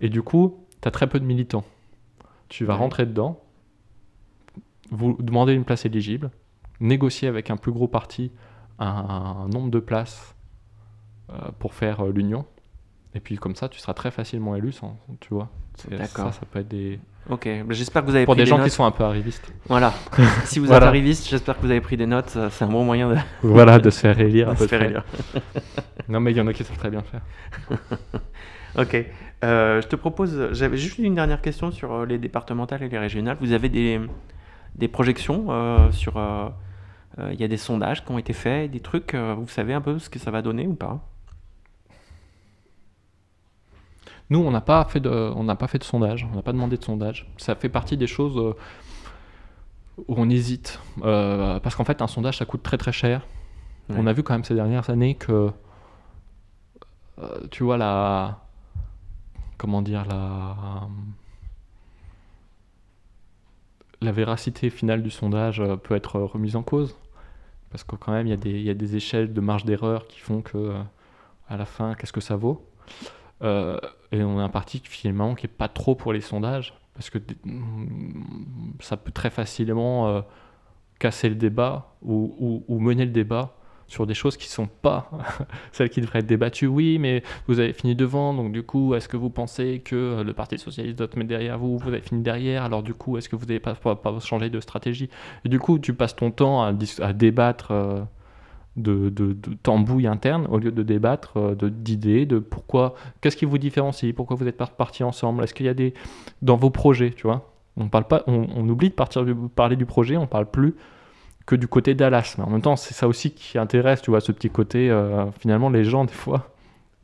[0.00, 1.64] Et du coup, tu as très peu de militants.
[2.48, 3.40] Tu vas rentrer dedans,
[4.90, 6.32] vous demander une place éligible,
[6.80, 8.32] négocier avec un plus gros parti
[8.80, 10.34] un, nombre de places
[11.30, 12.46] euh, pour faire euh, l'union.
[13.14, 15.50] Et puis comme ça, tu seras très facilement élu, sans, tu vois.
[15.90, 16.32] D'accord.
[16.32, 16.98] Ça, ça peut être des.
[17.30, 19.52] Ok, j'espère que vous avez pour pris des, gens qui sont un peu arrivistes.
[19.68, 19.92] Voilà.
[20.44, 22.36] si vous êtes arriviste, j'espère que vous avez pris des notes.
[22.50, 23.16] C'est un bon moyen de.
[23.42, 24.52] voilà, de se faire élire.
[24.52, 25.04] de se faire élire.
[26.08, 27.22] non, mais il y en a qui savent très bien faire.
[28.76, 29.06] ok.
[29.44, 30.48] Euh, je te propose.
[30.52, 33.36] J'avais juste une dernière question sur les départementales et les régionales.
[33.40, 34.00] Vous avez des,
[34.76, 36.18] des projections sur
[37.18, 39.74] il euh, y a des sondages qui ont été faits, des trucs, euh, vous savez
[39.74, 41.00] un peu ce que ça va donner ou pas?
[44.30, 46.76] Nous, on n'a pas fait de, on pas fait de sondage, on n'a pas demandé
[46.78, 47.30] de sondage.
[47.36, 48.54] Ça fait partie des choses euh,
[50.08, 53.26] où on hésite, parce qu'en fait, un sondage, ça coûte très très cher.
[53.90, 55.50] On a vu quand même ces dernières années que,
[57.18, 58.38] euh, tu vois, la.
[59.58, 60.56] Comment dire, la.
[64.00, 66.96] La véracité finale du sondage euh, peut être remise en cause.
[67.70, 69.64] Parce que quand même, il y, a des- il y a des échelles de marge
[69.64, 70.82] d'erreur qui font que, euh,
[71.48, 72.66] à la fin, qu'est-ce que ça vaut?
[73.42, 73.78] Euh,
[74.12, 76.74] Et on a un parti qui, finalement qui est pas trop pour les sondages.
[76.94, 80.20] Parce que mm, ça peut très facilement euh,
[80.98, 83.56] casser le débat ou, mener le débat
[83.88, 85.10] sur des choses qui sont pas
[85.72, 86.66] celles qui devraient être débattues.
[86.66, 90.24] Oui, mais vous avez fini devant, donc du coup, est-ce que vous pensez que euh,
[90.24, 91.78] le Parti Socialiste doit te mettre derrière vous?
[91.78, 94.48] Vous avez fini derrière, alors du coup, est-ce que vous n'avez pas, pas, pas changé
[94.48, 95.10] de stratégie?
[95.44, 96.72] Et du coup, tu passes ton temps à,
[97.12, 97.72] débattre
[98.76, 103.36] de, de, de tambouilles internes au lieu de débattre euh, de- d'idées, de pourquoi, qu'est-ce
[103.36, 105.92] qui vous différencie, pourquoi vous êtes pas partis ensemble, est-ce qu'il y a des
[106.40, 107.50] dans vos projets, tu vois?
[107.76, 110.74] On parle pas, on, on oublie de partir du- parler du projet, on parle plus
[111.46, 112.34] que du côté Dallas.
[112.38, 114.90] Mais en même temps, c'est ça aussi qui intéresse, tu vois, ce petit côté.
[114.90, 116.50] euh, finalement, les gens, des fois,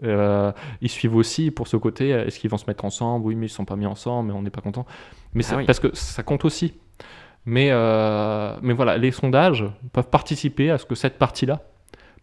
[0.05, 2.11] euh, ils suivent aussi pour ce côté.
[2.11, 3.27] Est-ce qu'ils vont se mettre ensemble?
[3.27, 4.87] Oui, mais ils sont pas mis ensemble, mais on n'est pas content.
[5.35, 5.65] Mais Ah c'est oui.
[5.67, 6.75] parce que ça compte aussi.
[7.51, 11.61] Mais, euh, mais voilà, les sondages peuvent participer à ce que cette partie-là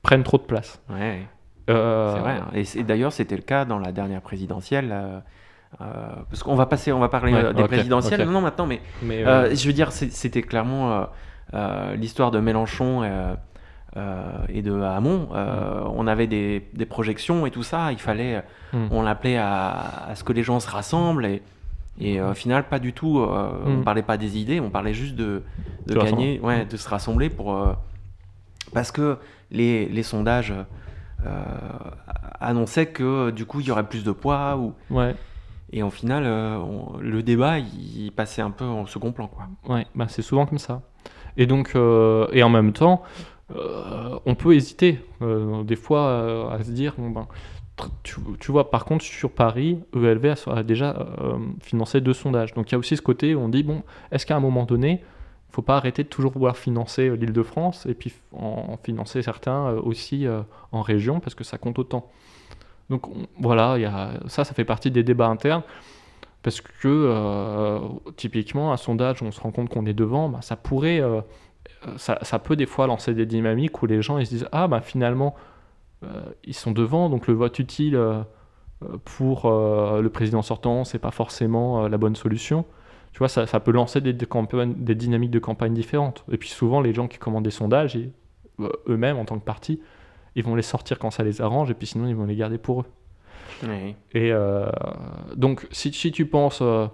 [0.03, 0.79] prenne trop de place.
[0.89, 1.21] Ouais,
[1.69, 2.33] Euh, c'est vrai.
[2.33, 2.47] hein.
[2.77, 4.91] Et d'ailleurs, c'était le cas dans la dernière présidentielle.
[4.93, 5.19] euh,
[6.29, 8.21] parce qu'on va passer, on va parler Ouais, des présidentielles.
[8.21, 8.27] ok.
[8.27, 9.23] Non, non, maintenant, mais Mais,
[9.55, 11.07] je veux dire, c'était clairement
[11.97, 13.35] l'histoire de Mélenchon euh,
[14.49, 15.29] et de Hamon.
[15.33, 17.91] Euh, On avait des, des projections et tout ça.
[17.91, 18.87] Il fallait, Mm.
[18.91, 21.41] on l'appelait à, à ce que les gens se rassemblent et,
[21.99, 23.19] et euh, au final, pas du tout.
[23.19, 23.83] euh, On Mm.
[23.83, 25.43] parlait pas des idées, on parlait juste de,
[25.87, 27.73] gagner, ouais, de se rassembler pour euh,
[28.73, 29.17] parce que
[29.51, 30.53] les, les sondages
[32.39, 35.15] annonçaient que du coup il y aurait plus de poids ou ouais.
[35.71, 39.27] et au final euh, on- le débat il, il passait un peu en second plan
[39.27, 39.47] quoi.
[39.67, 40.81] Ouais, bah c'est souvent comme ça.
[41.37, 43.01] Et donc, euh, et en même temps,
[43.55, 44.99] euh, on peut hésiter
[45.65, 47.27] des fois à se dire, bon ben,
[48.03, 52.53] tu, vois, par contre, sur Paris, ELV a, déjà euh, financé deux sondages.
[52.53, 54.63] Donc il y a aussi ce côté où on dit, bon, est-ce qu'à un moment
[54.63, 55.01] donné,
[55.49, 59.67] il faut pas arrêter de toujours vouloir financer euh, l'Île-de-France et puis en, financer certains
[59.67, 60.25] euh, aussi
[60.71, 62.09] en région parce que ça compte autant.
[62.89, 63.77] Donc on- voilà,
[64.27, 65.63] ça, ça fait partie des débats internes.
[66.43, 67.79] Parce que
[68.17, 71.01] typiquement, un sondage où on se rend compte qu'on est devant, bah, ça pourrait,
[71.97, 74.81] ça, peut des fois lancer des dynamiques où les gens ils se disent ah bah
[74.81, 75.33] finalement
[76.43, 78.21] ils sont devant, donc le vote utile euh,
[78.83, 82.65] euh, pour euh, le président sortant c'est pas forcément euh, la bonne solution.
[83.11, 86.25] Tu vois, ça, ça peut lancer des, des campagnes- des dynamiques de campagne différentes.
[86.31, 87.97] Et puis souvent les gens qui commandent des sondages,
[88.59, 89.81] euh, eux-mêmes en tant que parti,
[90.35, 92.57] ils vont les sortir quand ça les arrange et puis sinon ils vont les garder
[92.57, 92.85] pour eux.
[94.13, 94.69] Et euh,
[95.37, 96.87] donc, si, si tu penses euh,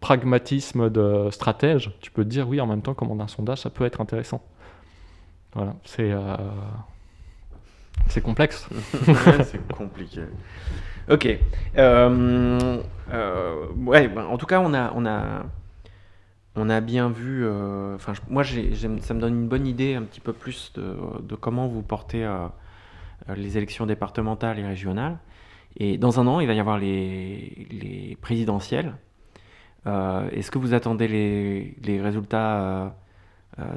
[0.00, 3.70] pragmatisme de stratège, tu peux te dire oui, en même temps, commander un sondage, ça
[3.70, 4.42] peut être intéressant.
[5.54, 6.36] Voilà, c'est euh,
[8.08, 8.68] c'est complexe.
[9.44, 10.22] c'est compliqué.
[11.10, 11.26] Ok.
[11.78, 12.82] Euh,
[13.12, 17.44] euh, ben, en tout cas, on a, bien vu.
[17.44, 17.96] euh,
[18.28, 22.28] moi, ça me donne une bonne idée un petit peu plus de, comment vous portez
[23.34, 25.18] les élections départementales et régionales.
[25.76, 28.94] Et dans un an, il va y avoir les, les présidentielles.
[29.86, 32.94] Est-ce que vous attendez les, résultats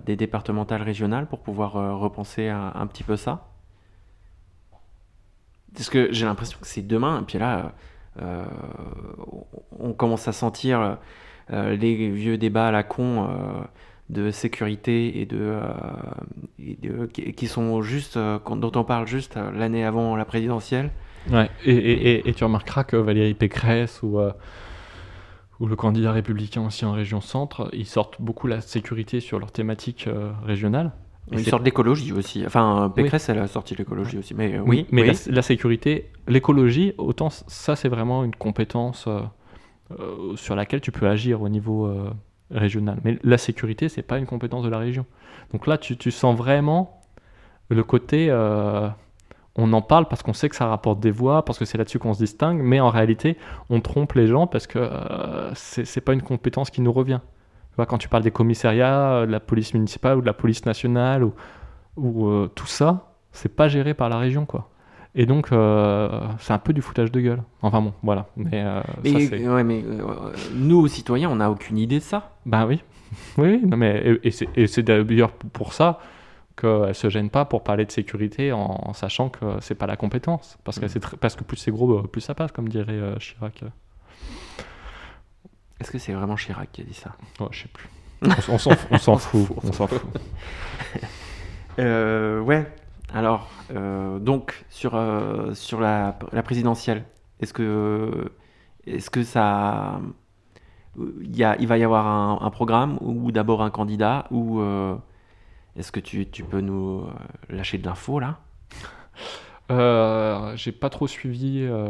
[0.06, 3.51] des départementales régionales pour pouvoir repenser un petit peu ça?
[5.74, 7.74] Parce que j'ai l'impression que c'est demain, et puis là,
[8.22, 8.44] euh,
[9.80, 10.98] on commence à sentir
[11.52, 13.62] euh, les vieux débats à la con euh,
[14.10, 15.62] de sécurité et de,
[17.08, 20.92] qui, sont juste, dont on parle juste l'année avant la présidentielle.
[21.30, 24.20] Ouais, et, tu remarqueras que Valérie Pécresse ou,
[25.62, 30.10] le candidat républicain aussi en région centre, ils sortent beaucoup la sécurité sur leur thématique
[30.44, 30.92] régionale.
[31.32, 32.44] Une sorte d'écologie aussi.
[32.46, 34.34] Enfin, Pécresse, elle a sorti l'écologie aussi.
[34.34, 35.08] Mais euh, oui, mais oui.
[35.28, 39.22] La, la sécurité, l'écologie, autant ça c'est vraiment une compétence euh,
[40.00, 42.10] euh, sur laquelle tu peux agir au niveau euh,
[42.52, 43.00] régional.
[43.04, 45.06] Mais la sécurité, c'est pas une compétence de la région.
[45.54, 47.02] Donc là, tu, tu sens vraiment
[47.70, 48.30] le côté,
[49.56, 52.00] on en parle parce qu'on sait que ça rapporte des voix, parce que c'est là-dessus
[52.00, 53.38] qu'on se distingue, mais en réalité,
[53.70, 54.90] on trompe les gens parce que
[55.54, 57.22] c'est pas une compétence qui nous revient.
[57.78, 60.66] Vois, quand tu parles des commissariats, euh, de la police municipale ou de la police
[60.66, 61.34] nationale ou,
[61.98, 64.70] ou euh, tout ça, c'est pas géré par la région, quoi.
[65.16, 66.10] Et donc, euh,
[66.40, 67.44] c'est un peu du foutage de gueule.
[67.62, 68.28] Enfin bon, voilà.
[68.38, 69.84] Mais, euh, Mais, c'est- ouais, mais
[70.56, 72.32] nous, citoyens, on n'a aucune idée de ça.
[72.46, 72.82] Ben oui.
[73.38, 76.00] Oui, oui, non, mais, et, et c'est- d'ailleurs pour ça
[76.56, 79.98] qu'elle se gêne pas pour parler de sécurité en, en sachant que c'est pas la
[79.98, 80.58] compétence.
[80.64, 81.18] Parce, que Mm.
[81.20, 83.64] parce que plus c'est gros, plus ça passe, comme dirait Chirac.
[85.82, 87.90] Est-ce que c'est vraiment Chirac qui a dit ça Ouais, je sais plus.
[88.50, 88.70] On, s'en
[89.18, 89.50] fout.
[89.64, 90.02] On s'en fout.
[91.80, 92.70] Euh, ouais.
[93.14, 97.06] Alors, euh, donc, sur, euh, sur la, la présidentielle,
[97.40, 98.30] est-ce que,
[98.86, 100.02] est-ce que ça.
[100.98, 104.60] Il, y a, il va y avoir un, un programme ou d'abord un candidat ou
[104.60, 104.96] euh,
[105.78, 107.06] est-ce que tu, tu peux nous
[107.50, 108.40] lâcher de l'info là?
[109.72, 111.62] Euh, j'ai pas trop suivi.
[111.64, 111.90] euh,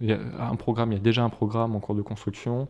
[0.00, 2.68] il y a un programme, il y a déjà un programme en cours de construction.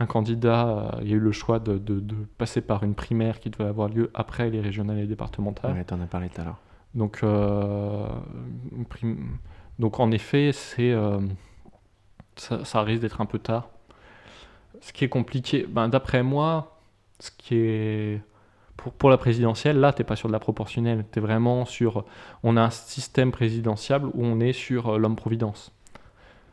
[0.00, 2.94] Un candidat, euh, il y a eu le choix de, de- de passer par une
[2.94, 5.74] primaire qui devait avoir lieu après les régionales et départementales.
[5.74, 6.58] Ouais, t'en as parlé tout à l'heure.
[6.94, 8.06] Donc, euh,
[8.90, 9.38] prim-
[9.78, 11.20] donc en effet, c'est, euh,
[12.36, 13.68] ça, ça risque d'être un peu tard.
[14.80, 16.78] Ce qui est compliqué, ben, d'après moi,
[17.20, 18.20] ce qui est
[18.76, 22.04] pour, pour la présidentielle, là, t'es pas sur de la proportionnelle, tu es vraiment sur.
[22.42, 24.98] On a un système présidentiable où on est sur euh,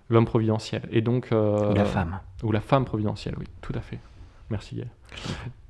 [0.10, 2.20] l'homme providentiel, et donc euh, Ou la femme.
[2.43, 3.99] ou la femme providentielle, oui, tout à fait.
[4.49, 4.89] Merci Gaël.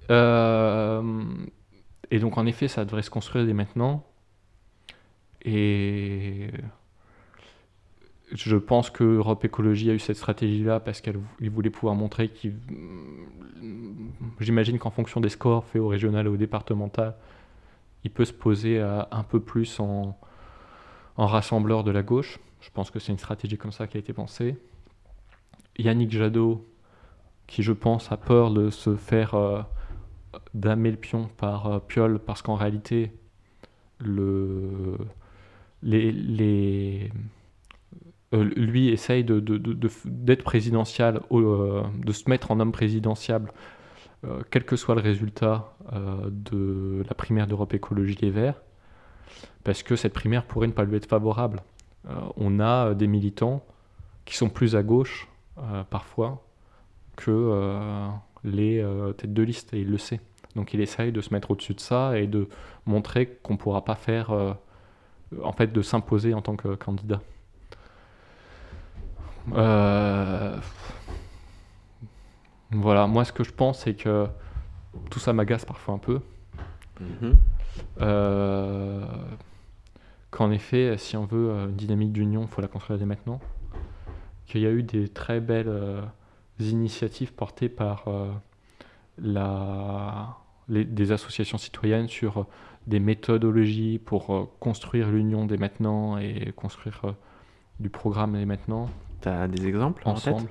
[0.09, 1.23] Euh,
[2.09, 4.05] et donc en effet, ça devrait se construire dès maintenant.
[5.43, 6.49] Et
[8.31, 12.55] je pense que Europe Écologie a eu cette stratégie-là parce qu'il voulait pouvoir montrer qu'il...
[14.39, 17.15] J'imagine qu'en fonction des scores faits au régional et au départemental,
[18.03, 20.17] il peut se poser un peu plus en,
[21.19, 22.39] en rassembleur de la gauche.
[22.61, 24.55] Je pense que c'est une stratégie comme ça qui a été pensée.
[25.77, 26.65] Yannick Jadot,
[27.45, 29.61] qui je pense a peur de se faire euh,
[30.53, 33.11] damer le pion par euh, Piolle, parce qu'en réalité,
[34.07, 34.95] euh,
[38.31, 42.71] lui essaye de, de- de- de- d'être présidentiable, au- euh, de se mettre en homme
[42.71, 43.51] présidentiable,
[44.51, 45.73] quel que soit le résultat
[46.29, 48.61] de la primaire d'Europe Écologie Les Verts,
[49.63, 51.61] parce que cette primaire pourrait ne pas lui être favorable.
[52.07, 53.63] Euh, on a euh, des militants
[54.25, 55.27] qui sont plus à gauche,
[55.57, 56.43] euh, parfois,
[57.15, 58.09] que
[58.45, 58.85] les
[59.17, 60.21] têtes de liste, et il le sait.
[60.55, 62.47] Donc il essaye de se mettre au-dessus de ça et de
[62.85, 64.31] montrer qu'on ne pourra pas faire,
[65.43, 67.21] en fait, de s'imposer en tant que candidat.
[72.71, 74.27] Voilà, moi ce que je pense, c'est que
[75.09, 76.21] tout ça m'agace parfois un peu.
[77.01, 77.37] Mhm.
[80.31, 83.39] Qu'en effet, si on veut euh, une dynamique d'union, il faut la construire dès maintenant.
[84.45, 86.01] Qu'il y a eu des très belles euh,
[86.59, 88.31] initiatives portées par euh,
[89.17, 92.43] la, les- des associations citoyennes sur euh,
[92.87, 97.11] des méthodologies pour euh, construire l'union dès maintenant et construire euh,
[97.79, 98.89] du programme dès maintenant
[99.21, 100.33] T'as des exemples en tête?
[100.33, 100.49] Ensemble.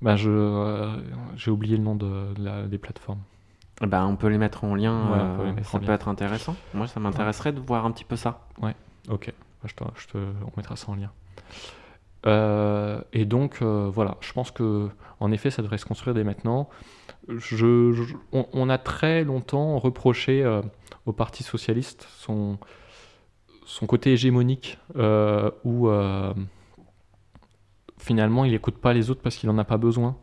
[0.00, 0.96] Ben je, euh,
[1.36, 3.20] j'ai oublié le nom de, de la- des plateformes.
[3.80, 5.86] Bah, on peut les mettre en lien, Ouais, euh, peut les mettre ça en peut
[5.86, 5.94] lien.
[5.94, 6.54] être intéressant.
[6.74, 8.46] Moi, ça m'intéresserait de voir un petit peu ça.
[9.08, 11.10] Ok, bah, je te, je te- on mettra ça en lien.
[12.26, 16.22] Euh, et donc, euh, voilà, je pense que en effet, ça devrait se construire dès
[16.22, 16.68] maintenant.
[17.28, 20.44] Je, je- on, on a très longtemps reproché
[21.06, 22.58] au Parti socialiste son,
[23.66, 24.78] son côté hégémonique,
[25.64, 25.88] où
[27.98, 30.16] finalement, il n'écoute pas les autres parce qu'il n'en a pas besoin.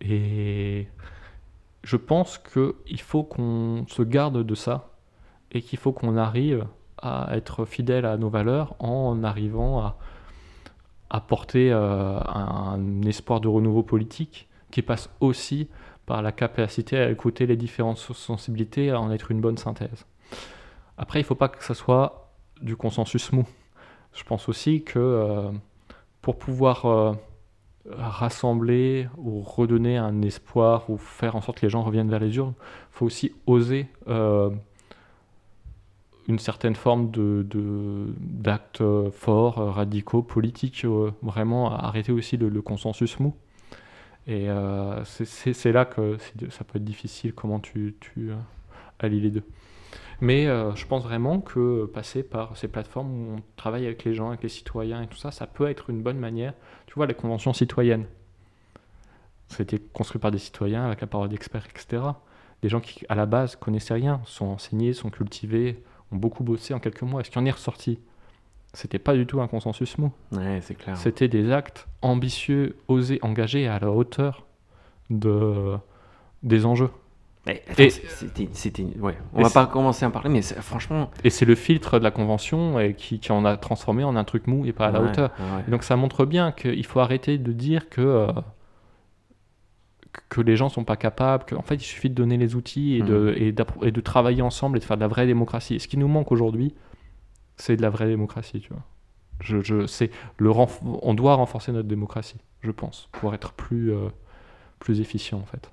[0.00, 0.88] Et
[1.86, 4.90] je pense qu'il faut qu'on se garde de ça
[5.52, 6.66] et qu'il faut qu'on arrive
[7.00, 9.96] à être fidèle à nos valeurs en arrivant à,
[11.10, 15.68] à porter euh, un espoir de renouveau politique qui passe aussi
[16.06, 20.06] par la capacité à écouter les différentes sensibilités à en être une bonne synthèse.
[20.98, 22.32] Après, il ne faut pas que ça soit
[22.62, 23.46] du consensus mou.
[24.12, 25.52] Je pense aussi que euh,
[26.20, 27.12] pour pouvoir euh,
[27.90, 32.36] rassembler ou redonner un espoir ou faire en sorte que les gens reviennent vers les
[32.36, 34.50] urnes, il faut aussi oser euh,
[36.28, 37.46] une certaine forme de,
[38.18, 40.84] d'actes euh, forts, euh, radicaux, politiques,
[41.22, 43.34] vraiment arrêter aussi le, consensus mou.
[44.26, 44.48] Et
[45.04, 46.16] c'est, là que
[46.50, 47.94] ça peut être difficile, comment tu,
[48.98, 49.44] allies les deux.
[50.20, 54.14] Mais euh, je pense vraiment que passer par ces plateformes où on travaille avec les
[54.14, 56.54] gens, avec les citoyens et tout ça, ça peut être une bonne manière.
[56.86, 58.06] Tu vois, les conventions citoyennes,
[59.48, 62.02] c'était construit par des citoyens avec la parole d'experts, etc.
[62.62, 66.72] Des gens qui, à la base, connaissaient rien, sont enseignés, sont cultivés, ont beaucoup bossé
[66.72, 67.20] en quelques mois.
[67.20, 67.98] Est-ce qu'il en est ressorti?
[68.72, 70.12] C'était pas du tout un consensus mou.
[70.32, 70.96] Ouais, c'est clair.
[70.96, 74.44] C'était des actes ambitieux, osés, engagés à la hauteur
[75.10, 75.76] de,
[76.42, 76.90] des enjeux.
[78.52, 79.16] C'était, ouais.
[79.32, 81.10] On va pas commencer à en parler, mais franchement.
[81.22, 84.24] Et c'est le filtre de la convention et qui, qui en a transformé en un
[84.24, 85.30] truc mou et pas à la ouais, hauteur.
[85.38, 85.64] ouais.
[85.68, 88.32] Et donc ça montre bien qu'il faut arrêter de dire que, euh,
[90.28, 93.02] que les gens sont pas capables, qu'en fait il suffit de donner les outils et
[93.02, 95.74] de, et, de travailler ensemble et de faire de la vraie démocratie.
[95.76, 96.74] Et ce qui nous manque aujourd'hui,
[97.56, 98.82] c'est de la vraie démocratie, tu vois.
[99.40, 103.92] Je, je, c'est le renf- on doit renforcer notre démocratie, je pense, pour être plus,
[103.92, 104.08] euh,
[104.78, 105.70] plus efficient en fait.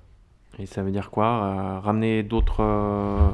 [0.58, 2.60] Et ça veut dire quoi euh, Ramener d'autres.
[2.60, 3.30] euh,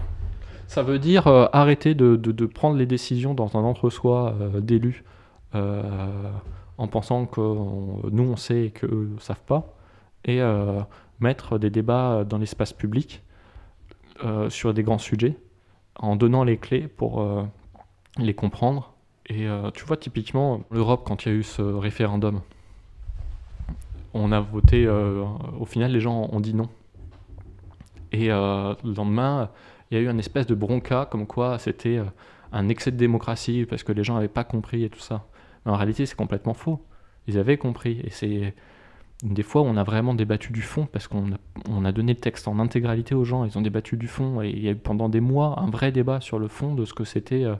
[0.68, 5.04] Ça veut dire euh, arrêter de, prendre les décisions dans un entre-soi d'élus
[5.52, 9.74] en pensant que nous on sait et qu'eux ne savent pas,
[10.24, 10.40] et
[11.18, 13.22] mettre des débats dans l'espace public
[14.48, 15.36] sur des grands sujets
[15.98, 17.48] en donnant les clés pour
[18.16, 18.94] les comprendre.
[19.26, 22.40] Et tu vois, typiquement, l'Europe, quand il y a eu ce référendum,
[24.14, 26.68] on a voté, au final, les gens ont dit non.
[28.12, 29.50] Et euh, le lendemain,
[29.90, 32.04] il y a eu une espèce de bronca, comme quoi c'était euh,
[32.52, 35.26] un excès de démocratie, parce que les gens n'avaient pas compris et tout ça.
[35.64, 36.84] Mais en réalité, c'est complètement faux.
[37.26, 38.00] Ils avaient compris.
[38.04, 38.54] Et c'est
[39.22, 41.36] des fois où on a vraiment débattu du fond, parce qu'on a,
[41.68, 44.48] on a donné le texte en intégralité aux gens, ils ont débattu du fond, et
[44.48, 46.94] il y a eu pendant des mois un vrai débat sur le fond de ce
[46.94, 47.54] que c'était euh,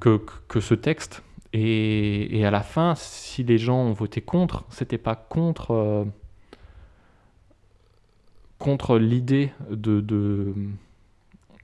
[0.00, 1.22] que, ce texte.
[1.52, 6.06] Et, à la fin, si les gens ont voté contre, c'était pas contre,
[8.58, 10.54] contre l'idée de, de,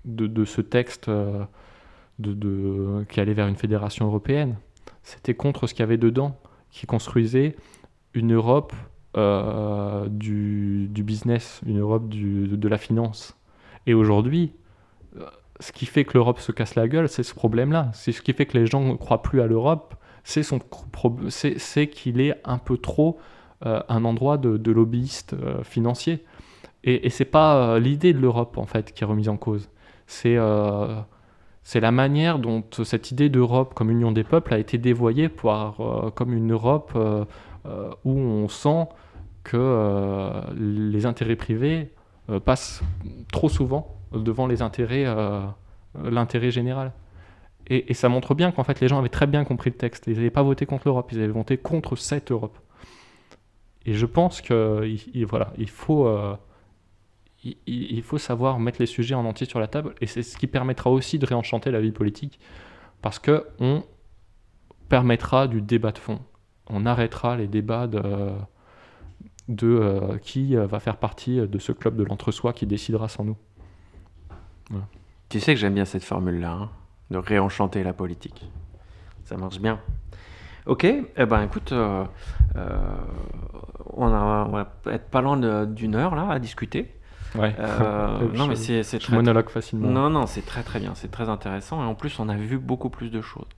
[0.05, 1.45] de, ce texte euh,
[2.19, 4.57] de, de- qui allait vers une fédération européenne.
[5.03, 6.39] C'était contre ce qu'il y avait dedans,
[6.71, 7.57] qui construisait
[8.15, 8.73] une Europe
[9.17, 13.37] euh, du, du business, une Europe du- de la finance.
[13.87, 14.53] Et aujourd'hui,
[15.61, 17.91] ce qui fait que l'Europe se casse la gueule, c'est ce problème-là.
[17.95, 20.61] C'est ce qui fait que les gens ne croient plus à l'Europe, c'est son
[21.31, 23.19] c'est qu'il est un peu trop
[23.67, 25.35] euh, un endroit de, de lobbyistes
[25.65, 26.25] financiers.
[26.85, 29.71] Et, et c'est pas euh, l'idée de l'Europe en fait qui est remise en cause.
[30.07, 31.01] C'est euh,
[31.63, 35.81] c'est la manière dont cette idée d'Europe comme union des peuples a été dévoyée par,
[35.81, 37.25] euh, comme une Europe euh,
[37.67, 38.89] euh, où on sent
[39.45, 41.93] que euh, les intérêts privés
[42.31, 42.83] euh, passent
[43.33, 45.41] trop souvent devant les intérêts, euh,
[46.05, 46.93] l'intérêt général.
[47.69, 50.07] Et, ça montre bien qu'en fait les gens avaient très bien compris le texte.
[50.09, 52.59] Ils n'avaient pas voté contre l'Europe, ils avaient voté contre cette Europe.
[53.87, 56.35] Et je pense que il, il- voilà, il faut, euh,
[57.45, 60.47] il, faut savoir mettre les sujets en entier sur la table, et c'est ce qui
[60.47, 62.39] permettra aussi de réenchanter la vie politique,
[63.01, 63.85] parce que on
[64.89, 66.21] permettra du débat de fond.
[66.69, 68.01] On arrêtera les débats de,
[69.63, 73.37] euh, qui euh, va faire partie de ce club de l'entre-soi qui décidera sans nous.
[75.29, 76.71] Tu sais que j'aime bien cette formule-là, hein,
[77.11, 78.51] de réenchanter la politique.
[79.25, 79.81] Ça marche bien.
[80.67, 82.05] Ok, eh ben écoute, euh,
[82.55, 82.79] euh,
[83.95, 86.95] on, on va être pas loin d'une heure là à discuter.
[87.35, 87.55] Ouais.
[87.59, 89.89] Euh, non mais c'est Je très, monologue facilement.
[89.89, 92.59] non non c'est très très bien, c'est très intéressant et en plus on a vu
[92.59, 93.49] beaucoup plus de choses.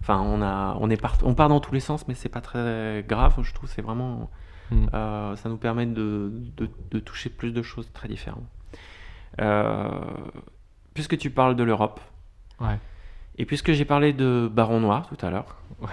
[0.00, 2.40] Enfin on a on est part, on part dans tous les sens mais c'est pas
[2.40, 4.30] très grave je trouve c'est vraiment
[4.70, 4.86] Mm.
[4.94, 8.46] euh, ça nous permet de, de, de toucher plus de choses très différentes.
[9.42, 9.90] Euh,
[10.94, 12.00] puisque tu parles de l'Europe
[12.62, 12.78] Ouais.
[13.36, 15.56] et puisque j'ai parlé de Baron Noir tout à l'heure.
[15.82, 15.88] Ouais.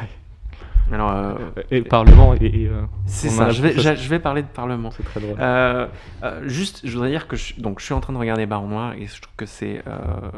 [0.91, 1.35] Alors euh,
[1.69, 4.91] Et le Parlement, et, et, euh, c'est ça, je vais, je, parler de Parlement.
[4.91, 5.37] c'est très drôle.
[5.39, 5.87] Euh,
[6.23, 8.67] euh, juste, je voudrais dire que je, donc, je suis en train de regarder Baron
[8.67, 9.83] Noir et je trouve que c'est.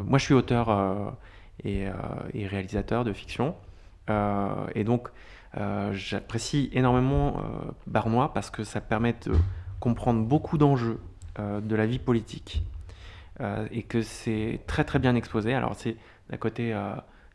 [0.05, 1.15] moi, je suis auteur
[1.63, 1.85] et,
[2.33, 3.55] et réalisateur de fiction.
[4.75, 5.09] Et donc,
[5.91, 7.41] j'apprécie énormément
[7.87, 9.33] Baron Noir parce que ça permet de
[9.79, 10.99] comprendre beaucoup d'enjeux
[11.39, 12.63] de la vie politique
[13.71, 15.53] et que c'est très très bien exposé.
[15.53, 15.95] Alors, c'est
[16.29, 16.75] d'un côté.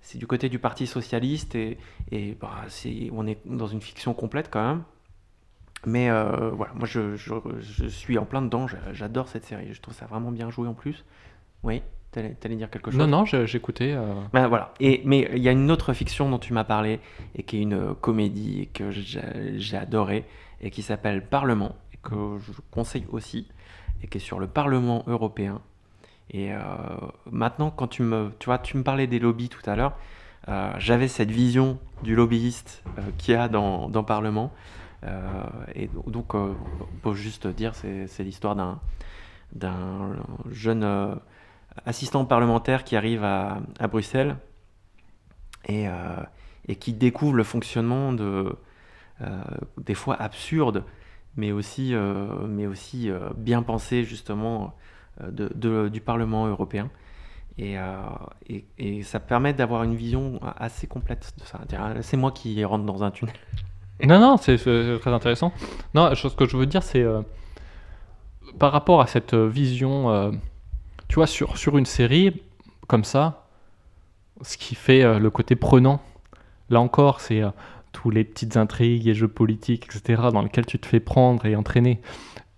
[0.01, 1.79] C'est du côté du Parti socialiste et,
[2.11, 2.63] et bah,
[3.13, 4.83] on est dans une fiction complète quand même.
[5.87, 9.73] Mais euh, voilà, moi je, je- je suis en plein dedans, j'a- j'adore cette série,
[9.73, 11.05] je trouve ça vraiment bien joué en plus.
[11.63, 12.99] Oui, t'allais t'allais dire quelque chose?
[13.01, 13.93] Non, non, j'écoutais.
[13.93, 14.75] euh, Ben, voilà.
[14.81, 16.99] Et, mais il y a une autre fiction dont tu m'as parlé
[17.37, 19.21] et qui est une euh, comédie que j'ai
[19.59, 20.25] j'ai adoré
[20.61, 23.47] et qui s'appelle Parlement et que je conseille aussi
[24.03, 25.61] et qui est sur le Parlement européen.
[26.31, 26.59] Et euh,
[27.31, 29.97] maintenant, quand tu me, tu vois, tu me parlais des lobbies tout à l'heure,
[30.49, 34.53] euh, j'avais cette vision du lobbyiste euh, qu'il y a dans, dans Parlement.
[35.05, 35.23] Euh,
[35.75, 36.35] et do- donc,
[37.03, 38.57] pour juste dire, c'est l'histoire
[39.53, 40.17] d'un
[40.51, 41.19] jeune
[41.87, 43.61] assistant parlementaire qui arrive à,
[43.91, 44.37] Bruxelles
[45.69, 45.87] et,
[46.67, 48.57] et qui découvre le fonctionnement de,
[49.77, 50.85] des fois absurdes,
[51.37, 51.95] mais aussi,
[52.49, 54.75] mais aussi bien pensé justement
[55.31, 56.91] de, de- du Parlement européen.
[57.59, 57.97] Et, euh,
[58.79, 61.61] et, ça permet d'avoir une vision assez complète de ça.
[62.03, 63.35] C'est moi qui rentre dans un tunnel.
[64.05, 65.53] Non, non, c'est très intéressant.
[65.93, 67.21] Non, ce que je veux dire, c'est euh,
[68.61, 70.31] par rapport à cette euh, vision, euh,
[71.09, 72.43] tu vois, sur, sur une série
[72.87, 73.47] comme ça,
[74.43, 76.01] ce qui fait euh, le côté prenant,
[76.71, 77.51] là encore, c'est euh,
[77.91, 81.57] tous les petites intrigues et jeux politiques, etc., dans lesquels tu te fais prendre et
[81.57, 82.01] entraîner.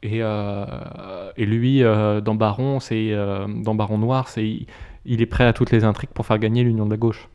[0.03, 4.67] Et, euh, et lui, euh, dans Baron, c'est euh, dans Baron Noir, c'est
[5.05, 7.29] il est prêt à toutes les intrigues pour faire gagner l'Union de la gauche.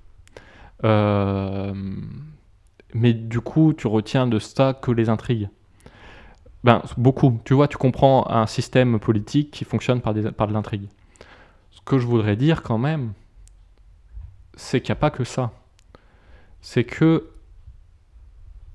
[2.94, 5.50] Mais du coup, tu retiens de ça que les intrigues.
[6.64, 7.40] Ben, beaucoup.
[7.44, 10.88] Tu vois, tu comprends un système politique qui fonctionne par de l'intrigue.
[11.72, 13.14] Ce que je voudrais dire quand même,
[14.56, 15.52] c'est qu'il n'y a pas que ça.
[16.62, 17.30] C'est que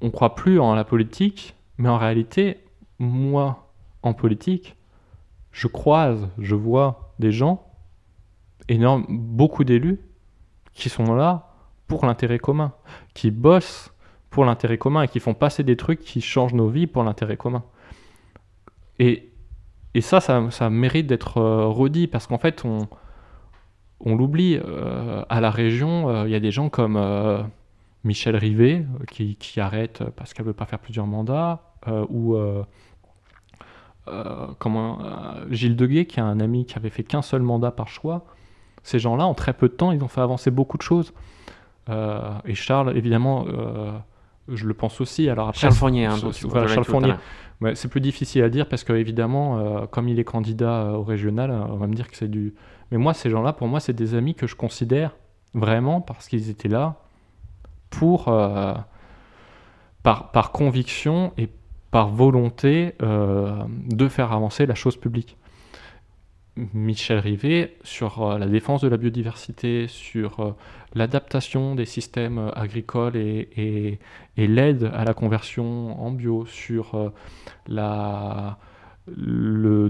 [0.03, 2.59] on croit plus en la politique, mais en réalité,
[2.99, 3.70] moi,
[4.03, 4.77] en politique,
[5.53, 7.67] je croise, je vois des gens,
[8.69, 10.01] énorme, beaucoup d'élus,
[10.73, 11.55] qui sont là
[11.87, 12.73] pour l'intérêt commun,
[13.15, 13.93] qui bossent
[14.31, 17.37] pour l'intérêt commun et qui font passer des trucs qui changent nos vies pour l'intérêt
[17.37, 17.65] commun.
[18.99, 19.27] Et,
[20.01, 22.87] ça, ça, mérite d'être euh, redit parce qu'en fait, on,
[23.99, 24.57] on l'oublie.
[24.57, 26.97] Euh, à la région, euh, il y a des gens comme
[28.05, 31.75] Michel Rivet qui, qui, arrête parce qu'elle veut pas faire plusieurs mandats,
[32.09, 32.37] ou
[34.59, 34.99] comment,
[35.51, 38.25] Gilles Deguet qui a un ami qui avait fait qu'un seul mandat par choix.
[38.83, 41.13] Ces gens-là, en très peu de temps, ils ont fait avancer beaucoup de choses.
[41.89, 43.47] et Charles, évidemment,
[44.49, 45.29] je le pense aussi.
[45.29, 46.17] Alors après, Charles Fournier, hein,
[46.67, 47.15] Charles Fournier.
[47.75, 51.03] c'est plus difficile à dire parce que évidemment, euh, comme il est candidat euh, au
[51.03, 52.55] régional, on va me dire que c'est du.
[52.91, 55.17] Mais moi, ces gens-là, pour moi, c'est des amis que je considère
[55.55, 56.97] vraiment parce qu'ils étaient là
[57.91, 58.75] pour euh,
[60.03, 61.49] par, par conviction et
[61.91, 65.37] par volonté de faire avancer la chose publique.
[66.75, 70.53] Michel Rivet sur euh, la défense de la biodiversité, sur euh,
[70.95, 73.99] l'adaptation des systèmes euh, agricoles et,
[74.37, 77.13] l'aide à la conversion en bio, sur
[77.69, 78.57] le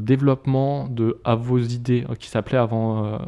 [0.01, 3.18] développement de à vos idées, qui s'appelait avant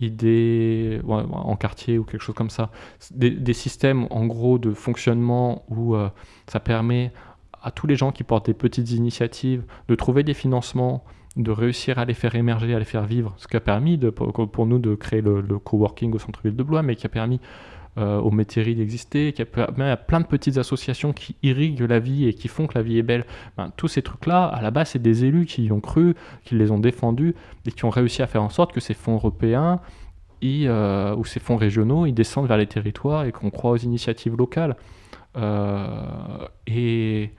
[0.00, 2.70] idées en quartier ou quelque chose comme ça,
[3.10, 5.96] des, systèmes en gros de fonctionnement où
[6.46, 7.12] ça permet
[7.62, 11.04] à tous les gens qui portent des petites initiatives, de trouver des financements,
[11.36, 14.66] de réussir à les faire émerger, à les faire vivre, ce qui a permis pour,
[14.66, 17.40] nous de créer le, coworking au centre-ville de Blois, mais qui a permis
[17.98, 21.98] euh, aux métairies d'exister, qui a permis à plein de petites associations qui irriguent la
[21.98, 23.24] vie et qui font que la vie est belle.
[23.56, 26.54] Ben, tous ces trucs-là, à la base, c'est des élus qui y ont cru, qui
[26.54, 27.34] les ont défendus
[27.66, 29.80] et qui ont réussi à faire en sorte que ces fonds européens
[30.44, 34.36] euh, ou ces fonds régionaux, ils descendent vers les territoires et qu'on croit aux initiatives
[34.36, 34.76] locales.
[35.36, 37.30] Euh, et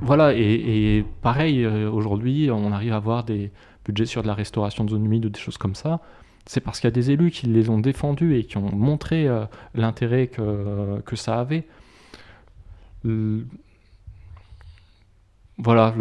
[0.00, 3.52] voilà, et, pareil, euh, aujourd'hui, on arrive à avoir des
[3.84, 6.00] budgets sur de la restauration de zones humides ou des choses comme ça.
[6.46, 9.28] C'est parce qu'il y a des élus qui les ont défendus et qui ont montré
[9.28, 11.66] euh, l'intérêt que, ça avait.
[15.58, 15.94] Voilà,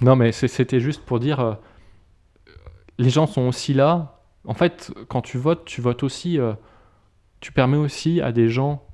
[0.00, 1.54] non mais c'était juste pour dire, euh,
[2.98, 4.20] les gens sont aussi là.
[4.44, 6.38] En fait, quand tu votes, tu votes aussi,
[7.40, 8.86] tu permets aussi à des gens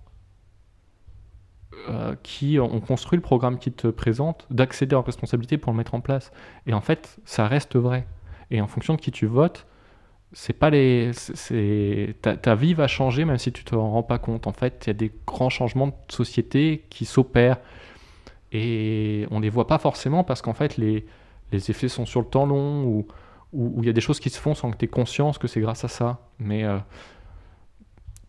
[1.88, 5.94] euh, qui ont construit le programme qui te présente d'accéder en responsabilité pour le mettre
[5.94, 6.30] en place.
[6.66, 8.06] Et en fait, ça reste vrai.
[8.52, 9.66] Et en fonction de qui tu votes,
[10.32, 14.46] c'est pas les, c'est, ta, vie va changer même si tu te rends pas compte.
[14.46, 17.58] En fait, il y a des grands changements de société qui s'opèrent
[18.52, 21.06] et on les voit pas forcément parce qu'en fait les,
[21.52, 23.06] les effets sont sur le temps long ou
[23.82, 25.60] il y a des choses qui se font sans que tu aies conscience que c'est
[25.60, 26.20] grâce à ça.
[26.38, 26.78] Mais euh,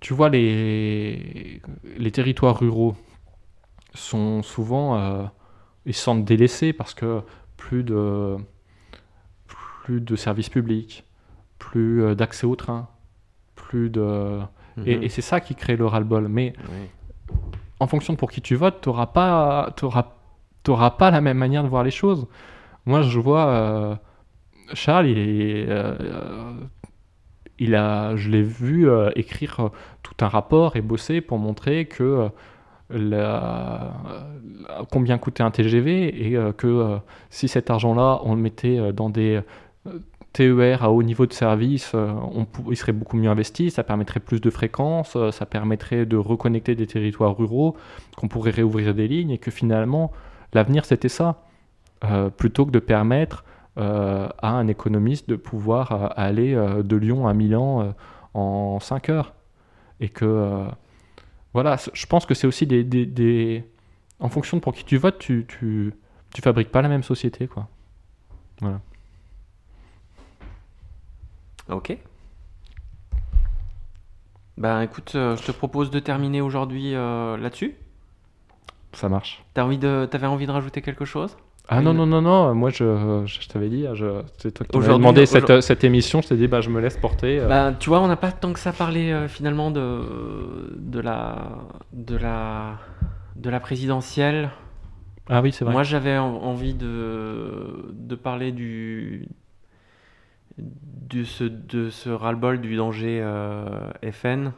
[0.02, 1.62] tu vois les,
[1.98, 2.96] les territoires ruraux,
[3.96, 5.24] sont souvent euh,
[5.86, 7.22] ils se sentent délaissés parce que
[7.58, 8.38] plus de
[9.48, 11.04] plus de services publics,
[11.64, 12.90] plus euh, d'accès au train,
[13.56, 14.40] plus de
[14.86, 15.10] et, mhm.
[15.10, 16.28] c'est ça qui crée le ras-le-bol.
[16.28, 16.54] Mais
[17.80, 21.64] en fonction de pour qui tu votes, tu n'auras pas t'auras, pas la même manière
[21.64, 22.28] de voir les choses.
[22.86, 23.96] Moi, je vois euh,
[24.74, 25.68] Charles, il est
[27.60, 29.70] il a, je l'ai vu écrire
[30.02, 32.30] tout un rapport et bosser pour montrer que
[34.92, 36.98] combien coûtait un TGV et euh, que euh,
[37.30, 39.42] si cet argent-là, on le mettait euh, dans des
[40.34, 44.42] TER à haut niveau de service, on, il serait beaucoup mieux investi, ça permettrait plus
[44.42, 47.78] de fréquences, ça permettrait de reconnecter des territoires ruraux,
[48.18, 50.12] qu'on pourrait réouvrir des lignes et que finalement,
[50.54, 51.44] l'avenir c'était ça,
[52.38, 57.94] plutôt que de permettre à un économiste de pouvoir aller de Lyon à Milan
[58.34, 59.34] en 5 heures.
[60.00, 60.66] Et que
[61.54, 63.64] voilà, je pense que c'est aussi des,
[64.20, 65.94] En fonction de pour qui tu votes, tu, tu,
[66.34, 67.68] tu fabriques pas la même société, quoi.
[68.60, 68.82] Voilà.
[71.70, 71.98] Ok.
[74.58, 77.76] Ben écoute, euh, je te propose de terminer aujourd'hui euh, là-dessus.
[78.94, 79.44] Ça marche.
[79.54, 81.36] T'avais envie, de, avais envie de rajouter quelque chose?
[81.70, 83.86] Ah non, non, non, non, moi je, je, t'avais dit,
[84.38, 86.98] c'est toi qui m'as demandé cette, cette, émission, je t'ai dit, bah, je me laisse
[86.98, 87.40] porter.
[87.40, 87.48] Euh.
[87.48, 91.52] Bah, tu vois, on n'a pas tant que ça parlé euh, finalement de, de, la,
[91.94, 92.80] de, la,
[93.38, 94.50] de la présidentielle.
[95.30, 95.74] Ah oui, c'est vrai.
[95.74, 99.30] Moi j'avais envie de, de parler du,
[100.58, 104.52] de ce, de ce ras-le-bol du danger euh, FN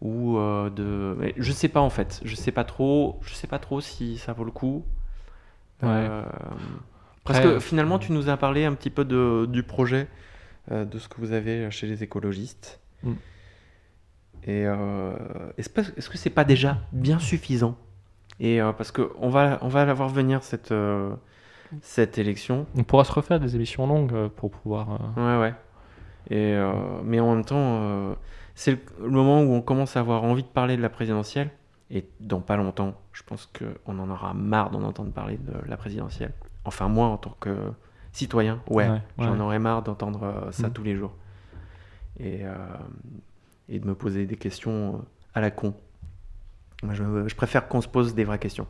[0.00, 1.14] ou de...
[1.18, 4.18] Mais je sais pas en fait, je sais pas trop, je sais pas trop si
[4.18, 4.84] ça vaut le coup.
[5.82, 5.88] Ouais.
[5.90, 6.22] Euh,
[7.24, 10.08] Parce que finalement, tu nous as parlé un petit peu de, du projet,
[10.70, 12.80] euh, de ce que vous avez chez les écologistes.
[13.02, 13.12] Mm.
[14.44, 15.14] Et euh,
[15.56, 17.76] est-ce pas- est-ce que c'est pas déjà bien suffisant?
[18.40, 21.14] Et euh, parce que on va, on va la voir venir cette, euh,
[21.80, 22.66] cette élection.
[22.76, 24.98] On pourra se refaire des émissions longues euh, pour pouvoir.
[25.16, 25.54] euh, Ouais, ouais.
[26.30, 26.72] Et, euh,
[27.04, 28.14] mais en même temps,
[28.54, 31.50] c'est le, moment où on commence à avoir envie de parler de la présidentielle.
[31.90, 35.76] Et dans pas longtemps, je pense qu'on en aura marre d'en entendre parler de la
[35.76, 36.32] présidentielle.
[36.64, 37.54] Enfin, moi, en tant que
[38.12, 40.72] citoyen, ouais, Ouais, j'en aurais marre d'entendre ça Mm.
[40.72, 41.12] tous les jours.
[42.20, 42.54] Et, euh,
[43.68, 45.04] et de me poser des questions
[45.34, 45.74] à la con.
[46.82, 48.66] Moi, je, je préfère qu'on se pose des vraies questions.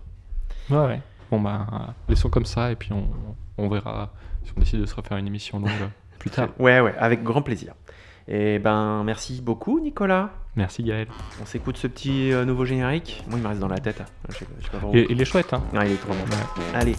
[0.70, 1.02] Ouais, ouais.
[1.32, 1.66] Bon, bah,
[2.10, 3.08] laissons comme ça et puis on,
[3.56, 4.10] on verra
[4.44, 5.70] si on décide de se refaire une émission longue
[6.18, 6.48] plus tard.
[6.58, 7.72] Ouais, ouais, avec grand plaisir.
[8.28, 10.28] Et ben, merci beaucoup, Nicolas.
[10.56, 11.08] Merci Gaël.
[11.40, 13.24] On s'écoute ce petit euh, nouveau générique.
[13.28, 14.02] Moi, il me reste dans la tête.
[14.28, 16.18] Je sais- je sais pas il est chouette, hein Ah, il est trop bon.
[16.20, 16.76] Ouais.
[16.78, 16.96] Allez.